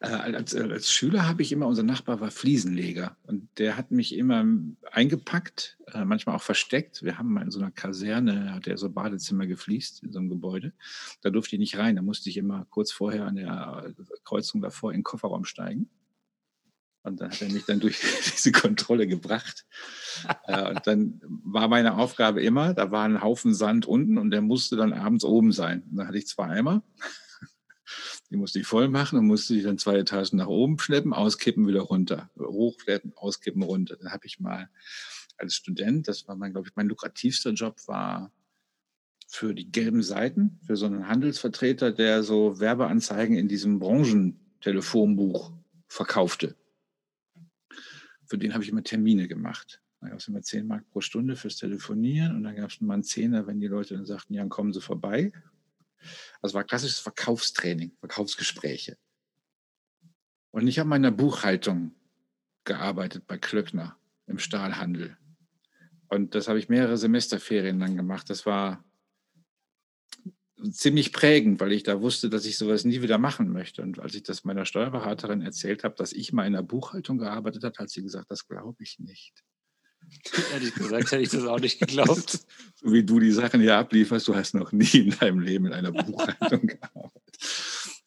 äh, 0.00 0.06
als, 0.06 0.54
äh, 0.54 0.62
als 0.62 0.90
Schüler 0.90 1.28
habe 1.28 1.42
ich 1.42 1.52
immer, 1.52 1.66
unser 1.66 1.82
Nachbar 1.82 2.20
war 2.20 2.30
Fliesenleger 2.30 3.16
und 3.24 3.48
der 3.58 3.76
hat 3.76 3.90
mich 3.90 4.14
immer 4.14 4.46
eingepackt, 4.90 5.78
äh, 5.92 6.06
manchmal 6.06 6.36
auch 6.36 6.42
versteckt. 6.42 7.02
Wir 7.02 7.18
haben 7.18 7.32
mal 7.32 7.42
in 7.42 7.50
so 7.50 7.60
einer 7.60 7.70
Kaserne, 7.70 8.54
hat 8.54 8.66
er 8.66 8.78
so 8.78 8.88
Badezimmer 8.88 9.46
gefliest 9.46 10.02
in 10.02 10.12
so 10.12 10.18
einem 10.18 10.30
Gebäude. 10.30 10.72
Da 11.20 11.28
durfte 11.28 11.56
ich 11.56 11.60
nicht 11.60 11.76
rein, 11.76 11.96
da 11.96 12.02
musste 12.02 12.30
ich 12.30 12.38
immer 12.38 12.66
kurz 12.70 12.92
vorher 12.92 13.26
an 13.26 13.36
der 13.36 13.94
Kreuzung 14.24 14.62
davor 14.62 14.92
in 14.92 14.98
den 14.98 15.04
Kofferraum 15.04 15.44
steigen. 15.44 15.90
Und 17.04 17.20
dann 17.20 17.32
hat 17.32 17.42
er 17.42 17.50
mich 17.50 17.64
dann 17.64 17.80
durch 17.80 18.00
diese 18.34 18.52
Kontrolle 18.52 19.06
gebracht. 19.06 19.64
Äh, 20.46 20.70
und 20.70 20.86
dann 20.86 21.20
war 21.44 21.68
meine 21.68 21.96
Aufgabe 21.96 22.42
immer, 22.42 22.74
da 22.74 22.90
war 22.90 23.04
ein 23.04 23.22
Haufen 23.22 23.54
Sand 23.54 23.86
unten 23.86 24.18
und 24.18 24.30
der 24.30 24.42
musste 24.42 24.76
dann 24.76 24.92
abends 24.92 25.24
oben 25.24 25.52
sein. 25.52 25.82
Und 25.90 25.96
dann 25.96 26.08
hatte 26.08 26.18
ich 26.18 26.26
zwei 26.26 26.46
Eimer. 26.46 26.82
Die 28.30 28.36
musste 28.36 28.60
ich 28.60 28.66
voll 28.66 28.88
machen 28.88 29.18
und 29.18 29.26
musste 29.26 29.52
die 29.52 29.62
dann 29.62 29.76
zwei 29.76 29.98
Etagen 29.98 30.38
nach 30.38 30.46
oben 30.46 30.78
schleppen, 30.78 31.12
auskippen, 31.12 31.66
wieder 31.66 31.82
runter. 31.82 32.30
Hochschleppen, 32.38 33.12
auskippen, 33.14 33.62
runter. 33.62 33.96
Dann 33.96 34.10
habe 34.10 34.24
ich 34.24 34.40
mal 34.40 34.70
als 35.36 35.54
Student, 35.56 36.08
das 36.08 36.26
war 36.26 36.34
mein, 36.34 36.52
glaube 36.52 36.68
ich, 36.68 36.74
mein 36.74 36.88
lukrativster 36.88 37.50
Job, 37.50 37.76
war 37.86 38.32
für 39.28 39.54
die 39.54 39.70
gelben 39.70 40.02
Seiten, 40.02 40.60
für 40.66 40.76
so 40.76 40.86
einen 40.86 41.08
Handelsvertreter, 41.08 41.92
der 41.92 42.22
so 42.22 42.58
Werbeanzeigen 42.58 43.36
in 43.36 43.48
diesem 43.48 43.78
Branchentelefonbuch 43.78 45.52
verkaufte. 45.88 46.56
Für 48.32 48.38
den 48.38 48.54
habe 48.54 48.64
ich 48.64 48.70
immer 48.70 48.82
Termine 48.82 49.28
gemacht. 49.28 49.82
Da 50.00 50.08
gab 50.08 50.18
es 50.18 50.26
immer 50.26 50.40
10 50.40 50.66
Mark 50.66 50.88
pro 50.88 51.02
Stunde 51.02 51.36
fürs 51.36 51.56
Telefonieren 51.56 52.34
und 52.34 52.44
dann 52.44 52.56
gab 52.56 52.70
es 52.70 52.80
mal 52.80 52.94
einen 52.94 53.02
Zehner, 53.02 53.46
wenn 53.46 53.60
die 53.60 53.66
Leute 53.66 53.94
dann 53.94 54.06
sagten, 54.06 54.32
ja, 54.32 54.40
dann 54.40 54.48
kommen 54.48 54.72
Sie 54.72 54.80
vorbei. 54.80 55.32
Also 56.40 56.54
war 56.54 56.64
klassisches 56.64 57.00
Verkaufstraining, 57.00 57.92
Verkaufsgespräche. 58.00 58.96
Und 60.50 60.66
ich 60.66 60.78
habe 60.78 60.96
in 60.96 61.02
der 61.02 61.10
Buchhaltung 61.10 61.94
gearbeitet 62.64 63.26
bei 63.26 63.36
Klöckner 63.36 63.98
im 64.26 64.38
Stahlhandel. 64.38 65.18
Und 66.08 66.34
das 66.34 66.48
habe 66.48 66.58
ich 66.58 66.70
mehrere 66.70 66.96
Semesterferien 66.96 67.78
lang 67.78 67.96
gemacht. 67.96 68.30
Das 68.30 68.46
war 68.46 68.82
ziemlich 70.70 71.12
prägend, 71.12 71.60
weil 71.60 71.72
ich 71.72 71.82
da 71.82 72.00
wusste, 72.00 72.30
dass 72.30 72.44
ich 72.44 72.58
sowas 72.58 72.84
nie 72.84 73.02
wieder 73.02 73.18
machen 73.18 73.52
möchte. 73.52 73.82
Und 73.82 73.98
als 73.98 74.14
ich 74.14 74.22
das 74.22 74.44
meiner 74.44 74.64
Steuerberaterin 74.64 75.42
erzählt 75.42 75.84
habe, 75.84 75.94
dass 75.96 76.12
ich 76.12 76.32
mal 76.32 76.46
in 76.46 76.52
der 76.52 76.62
Buchhaltung 76.62 77.18
gearbeitet 77.18 77.64
habe, 77.64 77.76
hat 77.78 77.90
sie 77.90 78.02
gesagt, 78.02 78.30
das 78.30 78.46
glaube 78.46 78.82
ich 78.82 78.98
nicht. 78.98 79.44
Ehrlich 80.52 80.74
gesagt 80.74 81.12
hätte 81.12 81.22
ich 81.22 81.30
das 81.30 81.44
auch 81.44 81.60
nicht 81.60 81.78
geglaubt. 81.78 82.30
so 82.74 82.92
wie 82.92 83.04
du 83.04 83.20
die 83.20 83.32
Sachen 83.32 83.60
hier 83.60 83.76
ablieferst, 83.76 84.28
du 84.28 84.34
hast 84.34 84.54
noch 84.54 84.72
nie 84.72 84.84
in 84.84 85.10
deinem 85.10 85.40
Leben 85.40 85.66
in 85.66 85.72
einer 85.72 85.92
Buchhaltung 85.92 86.66
gearbeitet. 86.66 87.38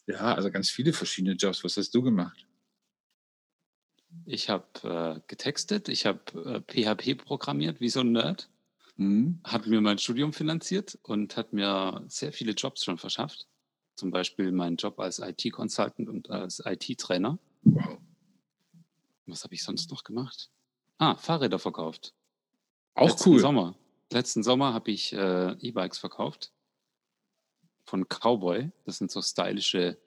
Ja, 0.07 0.35
also 0.35 0.51
ganz 0.51 0.69
viele 0.69 0.93
verschiedene 0.93 1.35
Jobs. 1.35 1.63
Was 1.63 1.77
hast 1.77 1.93
du 1.95 2.01
gemacht? 2.01 2.45
Ich 4.25 4.49
habe 4.49 4.65
äh, 4.83 5.21
getextet, 5.27 5.89
ich 5.89 6.05
habe 6.05 6.63
äh, 6.67 6.95
PHP 6.95 7.15
programmiert, 7.23 7.79
wie 7.79 7.89
so 7.89 8.01
ein 8.01 8.11
Nerd, 8.11 8.49
Hm? 8.97 9.41
habe 9.43 9.69
mir 9.69 9.81
mein 9.81 9.97
Studium 9.97 10.31
finanziert 10.31 10.97
und 11.03 11.35
hat 11.35 11.51
mir 11.51 12.03
sehr 12.07 12.31
viele 12.31 12.53
Jobs 12.53 12.83
schon 12.83 12.97
verschafft. 12.97 13.47
Zum 13.95 14.11
Beispiel 14.11 14.51
meinen 14.51 14.77
Job 14.77 14.99
als 14.99 15.19
IT-Consultant 15.19 16.07
und 16.07 16.29
als 16.29 16.61
IT-Trainer. 16.65 17.37
Wow. 17.63 17.97
Was 19.25 19.43
habe 19.43 19.53
ich 19.53 19.63
sonst 19.63 19.89
noch 19.91 20.03
gemacht? 20.03 20.49
Ah, 20.97 21.15
Fahrräder 21.15 21.59
verkauft. 21.59 22.13
Auch 22.93 23.09
Letzten 23.09 23.29
cool. 23.31 23.39
Sommer. 23.39 23.75
Letzten 24.11 24.43
Sommer 24.43 24.73
habe 24.73 24.91
ich 24.91 25.11
äh, 25.13 25.53
E-Bikes 25.59 25.97
verkauft. 25.97 26.53
Von 27.85 28.05
Cowboy. 28.07 28.71
Das 28.85 28.97
sind 28.97 29.11
so 29.11 29.21
stylische 29.21 29.97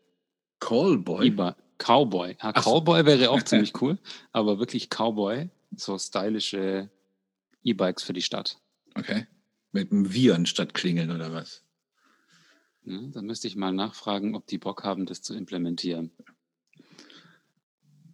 Callboy. 0.60 1.26
E-Bike. 1.26 1.56
Cowboy. 1.78 2.36
Ja, 2.42 2.52
so. 2.62 2.70
Cowboy 2.70 3.04
wäre 3.04 3.30
auch 3.30 3.42
ziemlich 3.44 3.80
cool. 3.82 3.98
Aber 4.32 4.58
wirklich 4.58 4.88
Cowboy. 4.88 5.50
So 5.76 5.98
stylische 5.98 6.90
E-Bikes 7.62 8.02
für 8.02 8.12
die 8.12 8.22
Stadt. 8.22 8.58
Okay. 8.98 9.26
Mit 9.72 9.92
einem 9.92 10.12
Viren 10.12 10.46
statt 10.46 10.74
Klingeln 10.74 11.10
oder 11.10 11.32
was? 11.32 11.64
Ja, 12.84 13.00
da 13.12 13.22
müsste 13.22 13.46
ich 13.46 13.56
mal 13.56 13.72
nachfragen, 13.72 14.34
ob 14.34 14.46
die 14.46 14.58
Bock 14.58 14.82
haben, 14.82 15.06
das 15.06 15.22
zu 15.22 15.34
implementieren. 15.34 16.10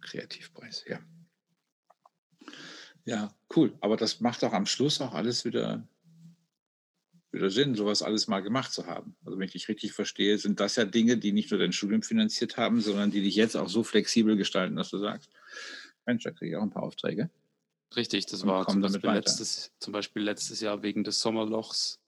Kreativpreis, 0.01 0.85
ja. 0.87 0.99
Ja, 3.05 3.33
cool. 3.55 3.77
Aber 3.81 3.97
das 3.97 4.19
macht 4.19 4.43
auch 4.43 4.53
am 4.53 4.65
Schluss 4.65 4.99
auch 5.01 5.13
alles 5.13 5.45
wieder, 5.45 5.87
wieder 7.31 7.49
Sinn, 7.49 7.75
sowas 7.75 8.01
alles 8.01 8.27
mal 8.27 8.41
gemacht 8.41 8.71
zu 8.71 8.85
haben. 8.85 9.15
Also 9.23 9.37
wenn 9.39 9.45
ich 9.45 9.53
dich 9.53 9.69
richtig 9.69 9.93
verstehe, 9.93 10.37
sind 10.37 10.59
das 10.59 10.75
ja 10.75 10.85
Dinge, 10.85 11.17
die 11.17 11.31
nicht 11.31 11.51
nur 11.51 11.59
dein 11.59 11.71
Studium 11.71 12.03
finanziert 12.03 12.57
haben, 12.57 12.81
sondern 12.81 13.11
die 13.11 13.21
dich 13.21 13.35
jetzt 13.35 13.55
auch 13.55 13.69
so 13.69 13.83
flexibel 13.83 14.35
gestalten, 14.35 14.75
dass 14.75 14.89
du 14.89 14.97
sagst, 14.97 15.31
Mensch, 16.05 16.23
da 16.23 16.31
kriege 16.31 16.51
ich 16.51 16.57
auch 16.57 16.63
ein 16.63 16.71
paar 16.71 16.83
Aufträge. 16.83 17.29
Richtig, 17.95 18.25
das 18.25 18.45
war 18.45 18.67
zum 18.67 18.81
Beispiel, 18.81 19.09
letztes, 19.11 19.71
zum 19.79 19.93
Beispiel 19.93 20.21
letztes 20.23 20.59
Jahr 20.59 20.81
wegen 20.83 21.03
des 21.03 21.19
Sommerlochs 21.21 21.99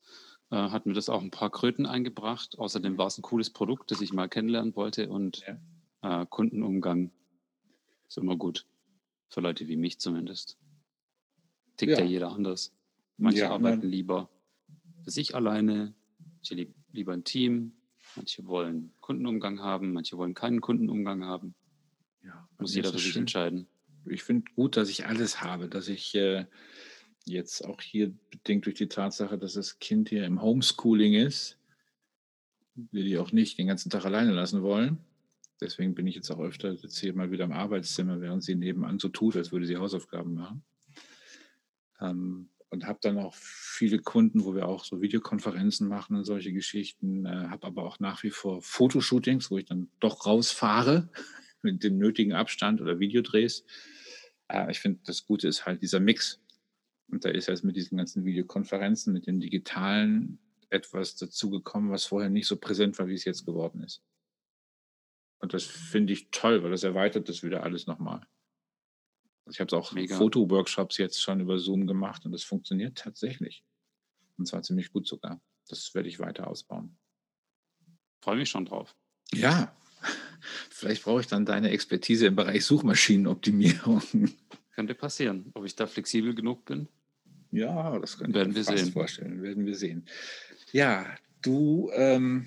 äh, 0.51 0.55
hat 0.55 0.85
mir 0.85 0.93
das 0.93 1.09
auch 1.09 1.21
ein 1.21 1.31
paar 1.31 1.49
Kröten 1.49 1.85
eingebracht. 1.85 2.57
Außerdem 2.57 2.97
war 2.97 3.07
es 3.07 3.17
ein 3.17 3.21
cooles 3.21 3.49
Produkt, 3.51 3.91
das 3.91 4.01
ich 4.01 4.11
mal 4.13 4.27
kennenlernen 4.27 4.75
wollte 4.75 5.09
und 5.09 5.43
äh, 6.01 6.25
Kundenumgang 6.25 7.11
ist 8.07 8.17
immer 8.17 8.35
gut. 8.37 8.65
Für 9.29 9.41
Leute 9.41 9.67
wie 9.67 9.75
mich 9.77 9.99
zumindest. 9.99 10.57
Tickt 11.77 11.91
ja, 11.93 11.99
Ja. 11.99 12.05
jeder 12.05 12.31
anders. 12.31 12.73
Manche 13.17 13.39
Ja, 13.41 13.51
arbeiten 13.51 13.81
man- 13.81 13.89
lieber 13.89 14.29
für 15.03 15.11
sich 15.11 15.35
alleine, 15.35 15.93
manche 16.35 16.55
lieb, 16.55 16.75
lieber 16.91 17.13
ein 17.13 17.23
Team, 17.23 17.73
manche 18.15 18.45
wollen 18.45 18.93
Kundenumgang 18.99 19.59
haben, 19.61 19.93
manche 19.93 20.17
wollen 20.17 20.33
keinen 20.33 20.59
Kundenumgang 20.61 21.23
haben. 21.25 21.55
Ja, 22.23 22.47
Muss 22.59 22.75
jeder 22.75 22.91
für 22.91 22.99
sich 22.99 23.15
entscheiden. 23.15 23.67
Ich 24.09 24.23
finde 24.23 24.51
gut, 24.55 24.77
dass 24.77 24.89
ich 24.89 25.05
alles 25.05 25.41
habe, 25.41 25.67
dass 25.67 25.87
ich 25.87 26.15
äh, 26.15 26.45
jetzt 27.25 27.65
auch 27.65 27.81
hier 27.81 28.13
bedingt 28.31 28.65
durch 28.65 28.75
die 28.75 28.87
Tatsache, 28.87 29.37
dass 29.37 29.53
das 29.53 29.79
Kind 29.79 30.09
hier 30.09 30.25
im 30.25 30.41
Homeschooling 30.41 31.13
ist, 31.13 31.57
wir 32.75 33.03
die 33.03 33.17
auch 33.17 33.31
nicht 33.31 33.57
den 33.57 33.67
ganzen 33.67 33.89
Tag 33.89 34.05
alleine 34.05 34.31
lassen 34.31 34.61
wollen. 34.61 34.99
Deswegen 35.59 35.95
bin 35.95 36.05
ich 36.05 36.15
jetzt 36.15 36.29
auch 36.29 36.39
öfter 36.39 36.71
jetzt 36.73 36.99
hier 36.99 37.13
mal 37.13 37.31
wieder 37.31 37.45
im 37.45 37.51
Arbeitszimmer, 37.51 38.21
während 38.21 38.43
sie 38.43 38.55
nebenan 38.55 38.99
so 38.99 39.09
tut, 39.09 39.35
als 39.35 39.51
würde 39.51 39.65
sie 39.65 39.77
Hausaufgaben 39.77 40.35
machen. 40.35 40.63
Ähm, 41.99 42.49
und 42.69 42.85
habe 42.85 42.99
dann 43.01 43.17
auch 43.17 43.33
viele 43.35 43.99
Kunden, 43.99 44.43
wo 44.43 44.53
wir 44.53 44.67
auch 44.67 44.83
so 44.83 45.01
Videokonferenzen 45.01 45.87
machen 45.87 46.15
und 46.15 46.25
solche 46.25 46.51
Geschichten. 46.51 47.25
Äh, 47.25 47.47
habe 47.49 47.65
aber 47.65 47.83
auch 47.83 47.99
nach 47.99 48.23
wie 48.23 48.29
vor 48.29 48.61
Fotoshootings, 48.61 49.49
wo 49.49 49.57
ich 49.57 49.65
dann 49.65 49.89
doch 49.99 50.25
rausfahre 50.25 51.09
mit 51.61 51.83
dem 51.83 51.97
nötigen 51.97 52.33
Abstand 52.33 52.81
oder 52.81 52.99
Videodrehs. 52.99 53.63
Äh, 54.47 54.71
ich 54.71 54.79
finde, 54.79 54.99
das 55.05 55.25
Gute 55.25 55.47
ist 55.47 55.65
halt 55.65 55.81
dieser 55.81 55.99
Mix. 55.99 56.41
Und 57.09 57.23
da 57.23 57.29
ist 57.29 57.47
jetzt 57.47 57.63
mit 57.63 57.75
diesen 57.75 57.97
ganzen 57.97 58.25
Videokonferenzen, 58.25 59.13
mit 59.13 59.27
dem 59.27 59.39
Digitalen 59.39 60.39
etwas 60.69 61.15
dazugekommen, 61.15 61.89
was 61.89 62.05
vorher 62.05 62.29
nicht 62.29 62.47
so 62.47 62.57
präsent 62.57 62.99
war, 62.99 63.07
wie 63.07 63.13
es 63.13 63.23
jetzt 63.23 63.45
geworden 63.45 63.81
ist. 63.83 64.03
Und 65.39 65.53
das 65.53 65.63
finde 65.63 66.13
ich 66.13 66.29
toll, 66.31 66.63
weil 66.63 66.71
das 66.71 66.83
erweitert 66.83 67.29
das 67.29 67.43
wieder 67.43 67.63
alles 67.63 67.87
nochmal. 67.87 68.27
Also 69.45 69.55
ich 69.55 69.59
habe 69.61 69.77
auch 69.77 69.93
Mega. 69.93 70.17
Fotoworkshops 70.17 70.97
jetzt 70.97 71.21
schon 71.21 71.39
über 71.39 71.57
Zoom 71.57 71.87
gemacht 71.87 72.25
und 72.25 72.33
das 72.33 72.43
funktioniert 72.43 72.97
tatsächlich. 72.97 73.63
Und 74.37 74.45
zwar 74.47 74.61
ziemlich 74.63 74.91
gut 74.91 75.07
sogar. 75.07 75.41
Das 75.69 75.93
werde 75.95 76.09
ich 76.09 76.19
weiter 76.19 76.47
ausbauen. 76.47 76.97
Freue 78.21 78.37
mich 78.37 78.49
schon 78.49 78.65
drauf. 78.65 78.95
Ja, 79.33 79.75
vielleicht 80.41 81.03
brauche 81.03 81.21
ich 81.21 81.27
dann 81.27 81.45
deine 81.45 81.69
Expertise 81.71 82.27
im 82.27 82.35
Bereich 82.35 82.65
Suchmaschinenoptimierung. 82.65 84.01
Könnte 84.75 84.95
passieren. 84.95 85.51
Ob 85.53 85.65
ich 85.65 85.75
da 85.75 85.87
flexibel 85.87 86.35
genug 86.35 86.65
bin? 86.65 86.87
Ja, 87.51 87.97
das 87.99 88.17
ich 88.21 88.27
wir 88.33 88.53
fast 88.63 88.77
sehen. 88.77 88.91
vorstellen. 88.91 89.41
Werden 89.41 89.65
wir 89.65 89.75
sehen. 89.75 90.05
Ja, 90.71 91.05
du 91.41 91.89
ähm, 91.93 92.45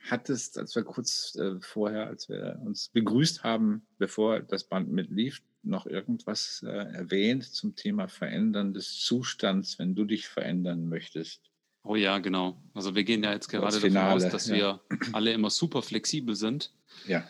hattest, 0.00 0.58
als 0.58 0.74
wir 0.74 0.82
kurz 0.82 1.36
äh, 1.36 1.60
vorher, 1.60 2.06
als 2.06 2.28
wir 2.28 2.60
uns 2.64 2.88
begrüßt 2.88 3.44
haben, 3.44 3.86
bevor 3.98 4.40
das 4.40 4.64
Band 4.64 4.90
mitlief, 4.90 5.42
noch 5.62 5.86
irgendwas 5.86 6.64
äh, 6.66 6.68
erwähnt 6.68 7.44
zum 7.44 7.74
Thema 7.74 8.08
Verändern 8.08 8.72
des 8.72 8.98
Zustands, 9.00 9.78
wenn 9.78 9.94
du 9.94 10.04
dich 10.04 10.26
verändern 10.26 10.88
möchtest. 10.88 11.42
Oh 11.82 11.96
ja, 11.96 12.18
genau. 12.18 12.60
Also 12.74 12.94
wir 12.94 13.04
gehen 13.04 13.22
ja 13.22 13.32
jetzt 13.32 13.48
gerade 13.48 13.80
davon 13.80 13.96
aus, 13.96 14.28
dass 14.28 14.48
ja. 14.48 14.54
wir 14.54 14.80
alle 15.12 15.32
immer 15.32 15.50
super 15.50 15.82
flexibel 15.82 16.34
sind. 16.34 16.72
Ja. 17.06 17.26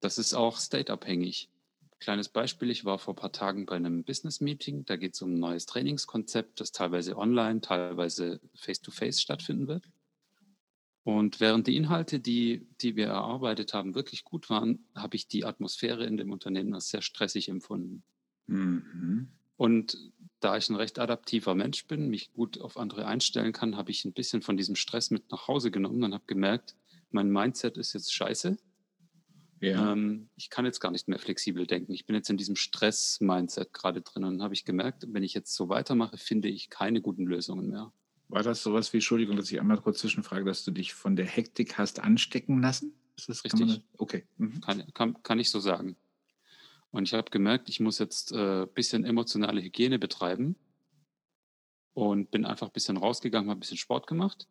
Das 0.00 0.18
ist 0.18 0.34
auch 0.34 0.58
state-abhängig. 0.58 1.48
Kleines 1.98 2.28
Beispiel, 2.28 2.70
ich 2.70 2.84
war 2.84 2.98
vor 2.98 3.14
ein 3.14 3.16
paar 3.16 3.32
Tagen 3.32 3.64
bei 3.64 3.76
einem 3.76 4.04
Business-Meeting, 4.04 4.84
da 4.84 4.96
geht 4.96 5.14
es 5.14 5.22
um 5.22 5.34
ein 5.34 5.38
neues 5.38 5.64
Trainingskonzept, 5.64 6.60
das 6.60 6.72
teilweise 6.72 7.16
online, 7.16 7.62
teilweise 7.62 8.40
face-to-face 8.54 9.16
-face 9.16 9.20
stattfinden 9.22 9.68
wird. 9.68 9.88
Und 11.04 11.38
während 11.38 11.66
die 11.66 11.76
Inhalte, 11.76 12.18
die, 12.18 12.66
die 12.80 12.96
wir 12.96 13.06
erarbeitet 13.06 13.72
haben, 13.74 13.94
wirklich 13.94 14.24
gut 14.24 14.50
waren, 14.50 14.86
habe 14.94 15.16
ich 15.16 15.28
die 15.28 15.44
Atmosphäre 15.44 16.04
in 16.04 16.16
dem 16.16 16.32
Unternehmen 16.32 16.74
als 16.74 16.88
sehr 16.88 17.02
stressig 17.02 17.48
empfunden. 17.48 18.02
Mhm. 18.46 19.28
Und 19.56 19.96
da 20.44 20.56
ich 20.56 20.68
ein 20.68 20.76
recht 20.76 20.98
adaptiver 20.98 21.54
Mensch 21.54 21.86
bin, 21.86 22.10
mich 22.10 22.32
gut 22.32 22.60
auf 22.60 22.76
andere 22.76 23.06
einstellen 23.06 23.52
kann, 23.52 23.76
habe 23.76 23.90
ich 23.90 24.04
ein 24.04 24.12
bisschen 24.12 24.42
von 24.42 24.56
diesem 24.56 24.76
Stress 24.76 25.10
mit 25.10 25.30
nach 25.30 25.48
Hause 25.48 25.70
genommen 25.70 26.02
und 26.02 26.12
habe 26.12 26.24
gemerkt, 26.26 26.76
mein 27.10 27.30
Mindset 27.30 27.78
ist 27.78 27.94
jetzt 27.94 28.12
scheiße. 28.12 28.58
Ja. 29.60 29.92
Ähm, 29.92 30.28
ich 30.36 30.50
kann 30.50 30.66
jetzt 30.66 30.80
gar 30.80 30.90
nicht 30.90 31.08
mehr 31.08 31.18
flexibel 31.18 31.66
denken. 31.66 31.92
Ich 31.92 32.04
bin 32.04 32.14
jetzt 32.14 32.28
in 32.28 32.36
diesem 32.36 32.56
Stress-Mindset 32.56 33.72
gerade 33.72 34.02
drin 34.02 34.24
und 34.24 34.42
habe 34.42 34.52
ich 34.52 34.66
gemerkt, 34.66 35.06
wenn 35.08 35.22
ich 35.22 35.32
jetzt 35.32 35.54
so 35.54 35.70
weitermache, 35.70 36.18
finde 36.18 36.48
ich 36.48 36.68
keine 36.68 37.00
guten 37.00 37.24
Lösungen 37.24 37.68
mehr. 37.68 37.90
War 38.28 38.42
das 38.42 38.62
sowas 38.62 38.92
wie, 38.92 38.98
Entschuldigung, 38.98 39.36
dass 39.36 39.50
ich 39.50 39.58
einmal 39.58 39.80
kurz 39.80 40.00
zwischenfrage, 40.00 40.44
dass 40.44 40.64
du 40.64 40.72
dich 40.72 40.92
von 40.92 41.16
der 41.16 41.26
Hektik 41.26 41.78
hast 41.78 42.00
anstecken 42.00 42.60
lassen? 42.60 42.92
Ist 43.16 43.28
das 43.28 43.44
richtig? 43.44 43.66
Das, 43.66 43.80
okay. 43.96 44.24
Mhm. 44.36 44.60
Kann, 44.60 44.84
kann, 44.92 45.22
kann 45.22 45.38
ich 45.38 45.50
so 45.50 45.60
sagen. 45.60 45.96
Und 46.94 47.08
ich 47.08 47.14
habe 47.14 47.28
gemerkt, 47.28 47.68
ich 47.68 47.80
muss 47.80 47.98
jetzt 47.98 48.32
ein 48.32 48.62
äh, 48.62 48.66
bisschen 48.72 49.04
emotionale 49.04 49.60
Hygiene 49.60 49.98
betreiben 49.98 50.54
und 51.92 52.30
bin 52.30 52.44
einfach 52.44 52.68
ein 52.68 52.72
bisschen 52.72 52.96
rausgegangen, 52.96 53.50
habe 53.50 53.58
ein 53.58 53.60
bisschen 53.60 53.78
Sport 53.78 54.06
gemacht. 54.06 54.46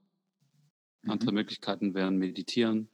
Mhm. 1.03 1.11
Andere 1.11 1.31
Möglichkeiten 1.31 1.93
wären 1.93 2.17
meditieren, 2.17 2.89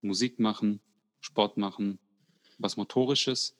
Musik 0.00 0.38
machen, 0.38 0.78
Sport 1.18 1.56
machen, 1.56 1.98
was 2.58 2.76
Motorisches. 2.76 3.56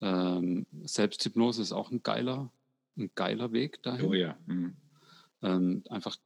Ähm, 0.00 0.66
Selbsthypnose 0.82 1.62
ist 1.62 1.70
auch 1.70 1.92
ein 1.92 2.02
geiler, 2.02 2.50
ein 2.96 3.12
geiler 3.14 3.52
Weg 3.52 3.84
dahin. 3.84 4.04
Oh 4.04 4.14
ja. 4.14 4.36
Mhm. 4.46 4.76
Ähm, 5.42 5.84
einfach 5.88 6.16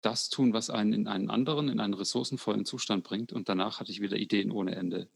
das 0.00 0.28
tun, 0.28 0.52
was 0.52 0.70
einen 0.70 0.92
in 0.92 1.08
einen 1.08 1.28
anderen, 1.28 1.68
in 1.68 1.80
einen 1.80 1.94
ressourcenvollen 1.94 2.64
Zustand 2.64 3.02
bringt. 3.02 3.32
Und 3.32 3.48
danach 3.48 3.80
hatte 3.80 3.90
ich 3.90 4.00
wieder 4.00 4.16
Ideen 4.16 4.52
ohne 4.52 4.76
Ende. 4.76 5.08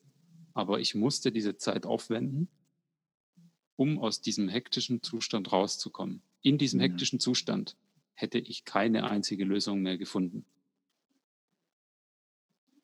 Aber 0.59 0.81
ich 0.81 0.97
musste 0.97 1.31
diese 1.31 1.57
Zeit 1.57 1.87
aufwenden, 1.87 2.49
um 3.77 4.01
aus 4.01 4.23
diesem 4.23 4.49
hektischen 4.49 5.05
Zustand 5.05 5.53
rauszukommen. 5.53 6.21
In 6.43 6.59
diesem 6.59 6.79
mhm. 6.79 6.83
hektischen 6.83 7.21
Zustand 7.21 7.77
hätte 8.15 8.41
ich 8.41 8.65
keine 8.65 9.09
einzige 9.09 9.45
Lösung 9.45 9.83
mehr 9.83 9.97
gefunden. 9.99 10.45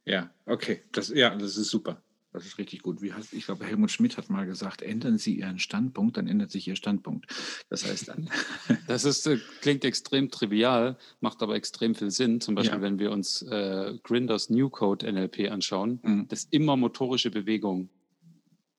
Ja, 0.04 0.32
okay. 0.46 0.82
Das, 0.92 1.08
ja, 1.08 1.34
das 1.34 1.56
ist 1.56 1.68
super. 1.70 2.00
Das 2.34 2.44
ist 2.44 2.58
richtig 2.58 2.82
gut. 2.82 3.00
Wie 3.00 3.12
heißt, 3.12 3.32
ich 3.32 3.46
glaube, 3.46 3.64
Helmut 3.64 3.92
Schmidt 3.92 4.16
hat 4.16 4.28
mal 4.28 4.44
gesagt, 4.44 4.82
ändern 4.82 5.18
Sie 5.18 5.38
Ihren 5.38 5.60
Standpunkt, 5.60 6.16
dann 6.16 6.26
ändert 6.26 6.50
sich 6.50 6.66
Ihr 6.66 6.74
Standpunkt. 6.74 7.26
Das 7.70 7.84
heißt 7.84 8.08
dann. 8.08 8.28
das 8.88 9.04
ist, 9.04 9.28
äh, 9.28 9.38
klingt 9.60 9.84
extrem 9.84 10.32
trivial, 10.32 10.98
macht 11.20 11.42
aber 11.42 11.54
extrem 11.54 11.94
viel 11.94 12.10
Sinn. 12.10 12.40
Zum 12.40 12.56
Beispiel, 12.56 12.78
ja. 12.78 12.82
wenn 12.82 12.98
wir 12.98 13.12
uns 13.12 13.42
äh, 13.42 13.96
Grinders 14.02 14.50
New 14.50 14.68
Code 14.68 15.10
NLP 15.12 15.48
anschauen, 15.48 16.00
mhm. 16.02 16.26
das 16.26 16.42
immer 16.50 16.76
motorische 16.76 17.30
Bewegung 17.30 17.88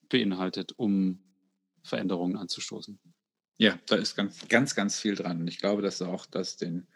beinhaltet, 0.10 0.74
um 0.76 1.24
Veränderungen 1.82 2.36
anzustoßen. 2.36 3.00
Ja, 3.58 3.80
da 3.86 3.96
ist 3.96 4.18
ganz, 4.18 4.50
ganz, 4.50 4.76
ganz 4.76 5.00
viel 5.00 5.16
dran. 5.16 5.40
Und 5.40 5.48
ich 5.48 5.60
glaube, 5.60 5.82
dass 5.82 6.02
auch 6.02 6.26
das 6.26 6.58
den 6.58 6.88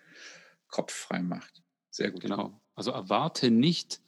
Kopf 0.67 0.91
frei 0.91 1.21
macht. 1.21 1.63
Sehr 1.89 2.11
gut. 2.11 2.19
Genau. 2.19 2.59
Also 2.75 2.91
erwarte 2.91 3.49
nicht, 3.49 4.01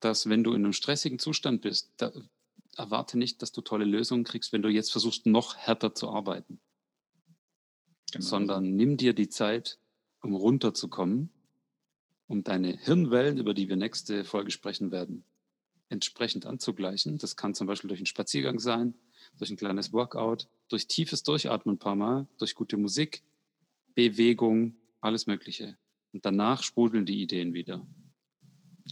dass 0.00 0.28
wenn 0.28 0.44
du 0.44 0.52
in 0.52 0.64
einem 0.64 0.72
stressigen 0.72 1.18
Zustand 1.18 1.62
bist, 1.62 1.92
da, 1.96 2.12
erwarte 2.76 3.18
nicht, 3.18 3.42
dass 3.42 3.52
du 3.52 3.60
tolle 3.60 3.84
Lösungen 3.84 4.24
kriegst, 4.24 4.52
wenn 4.52 4.62
du 4.62 4.68
jetzt 4.68 4.92
versuchst, 4.92 5.26
noch 5.26 5.56
härter 5.56 5.94
zu 5.94 6.10
arbeiten. 6.10 6.60
Genau. 8.12 8.24
Sondern 8.24 8.76
nimm 8.76 8.96
dir 8.96 9.12
die 9.12 9.28
Zeit, 9.28 9.78
um 10.22 10.34
runterzukommen, 10.34 11.30
um 12.26 12.44
deine 12.44 12.76
Hirnwellen, 12.76 13.38
über 13.38 13.54
die 13.54 13.68
wir 13.68 13.76
nächste 13.76 14.24
Folge 14.24 14.50
sprechen 14.50 14.90
werden, 14.90 15.24
entsprechend 15.88 16.46
anzugleichen. 16.46 17.18
Das 17.18 17.36
kann 17.36 17.54
zum 17.54 17.66
Beispiel 17.66 17.88
durch 17.88 18.00
einen 18.00 18.06
Spaziergang 18.06 18.60
sein, 18.60 18.94
durch 19.36 19.50
ein 19.50 19.56
kleines 19.56 19.92
Workout, 19.92 20.48
durch 20.68 20.86
tiefes 20.86 21.22
Durchatmen 21.22 21.74
ein 21.74 21.78
paar 21.78 21.96
Mal, 21.96 22.26
durch 22.38 22.54
gute 22.54 22.76
Musik, 22.76 23.22
Bewegung, 23.94 24.76
alles 25.00 25.26
Mögliche. 25.26 25.76
Und 26.12 26.24
danach 26.24 26.62
sprudeln 26.62 27.04
die 27.04 27.22
Ideen 27.22 27.52
wieder. 27.52 27.86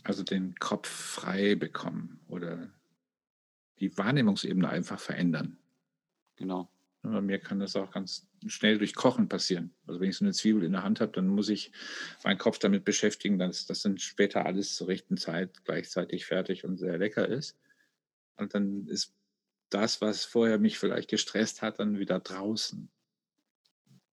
Also 0.04 0.22
den 0.22 0.54
Kopf 0.56 0.88
frei 0.88 1.54
bekommen 1.54 2.20
oder 2.28 2.70
die 3.80 3.96
Wahrnehmungsebene 3.96 4.68
einfach 4.68 5.00
verändern. 5.00 5.58
Genau. 6.36 6.70
Bei 7.02 7.20
mir 7.20 7.38
kann 7.38 7.60
das 7.60 7.76
auch 7.76 7.92
ganz 7.92 8.26
schnell 8.46 8.78
durch 8.78 8.94
Kochen 8.94 9.28
passieren. 9.28 9.70
Also 9.86 10.00
wenn 10.00 10.10
ich 10.10 10.16
so 10.16 10.24
eine 10.24 10.32
Zwiebel 10.32 10.64
in 10.64 10.72
der 10.72 10.82
Hand 10.82 11.00
habe, 11.00 11.12
dann 11.12 11.28
muss 11.28 11.48
ich 11.48 11.70
meinen 12.24 12.38
Kopf 12.38 12.58
damit 12.58 12.84
beschäftigen, 12.84 13.38
dass 13.38 13.66
das 13.66 13.82
dann 13.82 13.98
später 13.98 14.44
alles 14.44 14.74
zur 14.74 14.88
rechten 14.88 15.16
Zeit 15.16 15.64
gleichzeitig 15.64 16.26
fertig 16.26 16.64
und 16.64 16.78
sehr 16.78 16.98
lecker 16.98 17.28
ist. 17.28 17.56
Und 18.36 18.54
dann 18.54 18.86
ist 18.88 19.14
das, 19.70 20.00
was 20.00 20.24
vorher 20.24 20.58
mich 20.58 20.78
vielleicht 20.78 21.08
gestresst 21.08 21.62
hat, 21.62 21.78
dann 21.78 21.98
wieder 21.98 22.18
draußen. 22.18 22.88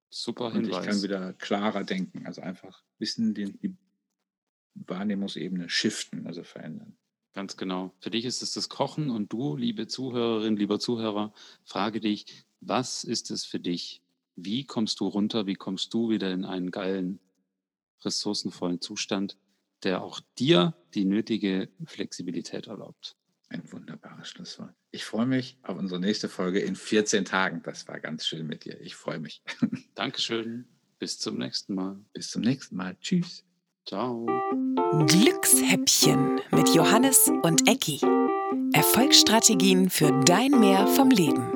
Super 0.10 0.52
Hinweis. 0.52 0.76
Und 0.76 0.82
ich 0.82 0.88
kann 0.88 1.02
wieder 1.02 1.34
klarer 1.34 1.84
denken. 1.84 2.26
Also 2.28 2.42
einfach 2.42 2.84
wissen, 3.00 3.34
die, 3.34 3.52
die 3.58 3.76
Wahrnehmungsebene 4.76 5.70
shiften, 5.70 6.28
also 6.28 6.44
verändern. 6.44 6.96
Ganz 7.34 7.58
genau. 7.58 7.94
Für 8.00 8.12
dich 8.12 8.26
ist 8.26 8.44
es 8.44 8.54
das 8.54 8.70
Kochen 8.70 9.10
und 9.10 9.34
du, 9.34 9.56
liebe 9.56 9.88
Zuhörerin, 9.88 10.56
lieber 10.56 10.80
Zuhörer, 10.80 11.34
frage 11.64 12.00
dich, 12.00 12.26
was 12.62 13.04
ist 13.04 13.32
es 13.32 13.44
für 13.44 13.60
dich? 13.60 14.02
Wie 14.36 14.66
kommst 14.66 15.00
du 15.00 15.08
runter? 15.08 15.48
Wie 15.48 15.56
kommst 15.56 15.94
du 15.94 16.10
wieder 16.10 16.32
in 16.32 16.46
einen 16.46 16.72
geilen, 16.72 17.20
ressourcenvollen 18.02 18.82
Zustand, 18.82 19.38
der 19.84 20.04
auch 20.04 20.20
dir 20.38 20.76
die 20.94 21.06
nötige 21.06 21.70
Flexibilität 21.86 22.68
erlaubt? 22.68 23.16
Ein 23.50 23.72
wunderbares 23.72 24.30
Schlusswort. 24.30 24.74
Ich 24.92 25.06
freue 25.06 25.28
mich 25.28 25.58
auf 25.62 25.78
unsere 25.78 26.00
nächste 26.00 26.30
Folge 26.30 26.60
in 26.60 26.76
14 26.76 27.26
Tagen. 27.26 27.62
Das 27.64 27.88
war 27.88 28.00
ganz 28.00 28.26
schön 28.26 28.48
mit 28.48 28.66
dir. 28.66 28.80
Ich 28.82 28.96
freue 28.96 29.20
mich. 29.20 29.44
Dankeschön. 29.96 30.66
Bis 30.98 31.20
zum 31.20 31.38
nächsten 31.38 31.76
Mal. 31.76 32.00
Bis 32.14 32.32
zum 32.32 32.42
nächsten 32.42 32.76
Mal. 32.76 32.98
Tschüss. 33.00 33.44
Ciao. 33.86 34.26
Glückshäppchen 35.08 36.40
mit 36.52 36.70
Johannes 36.70 37.30
und 37.44 37.68
Ecki. 37.68 38.00
Erfolgsstrategien 38.72 39.90
für 39.90 40.22
dein 40.24 40.52
Mehr 40.52 40.88
vom 40.88 41.10
Leben. 41.10 41.53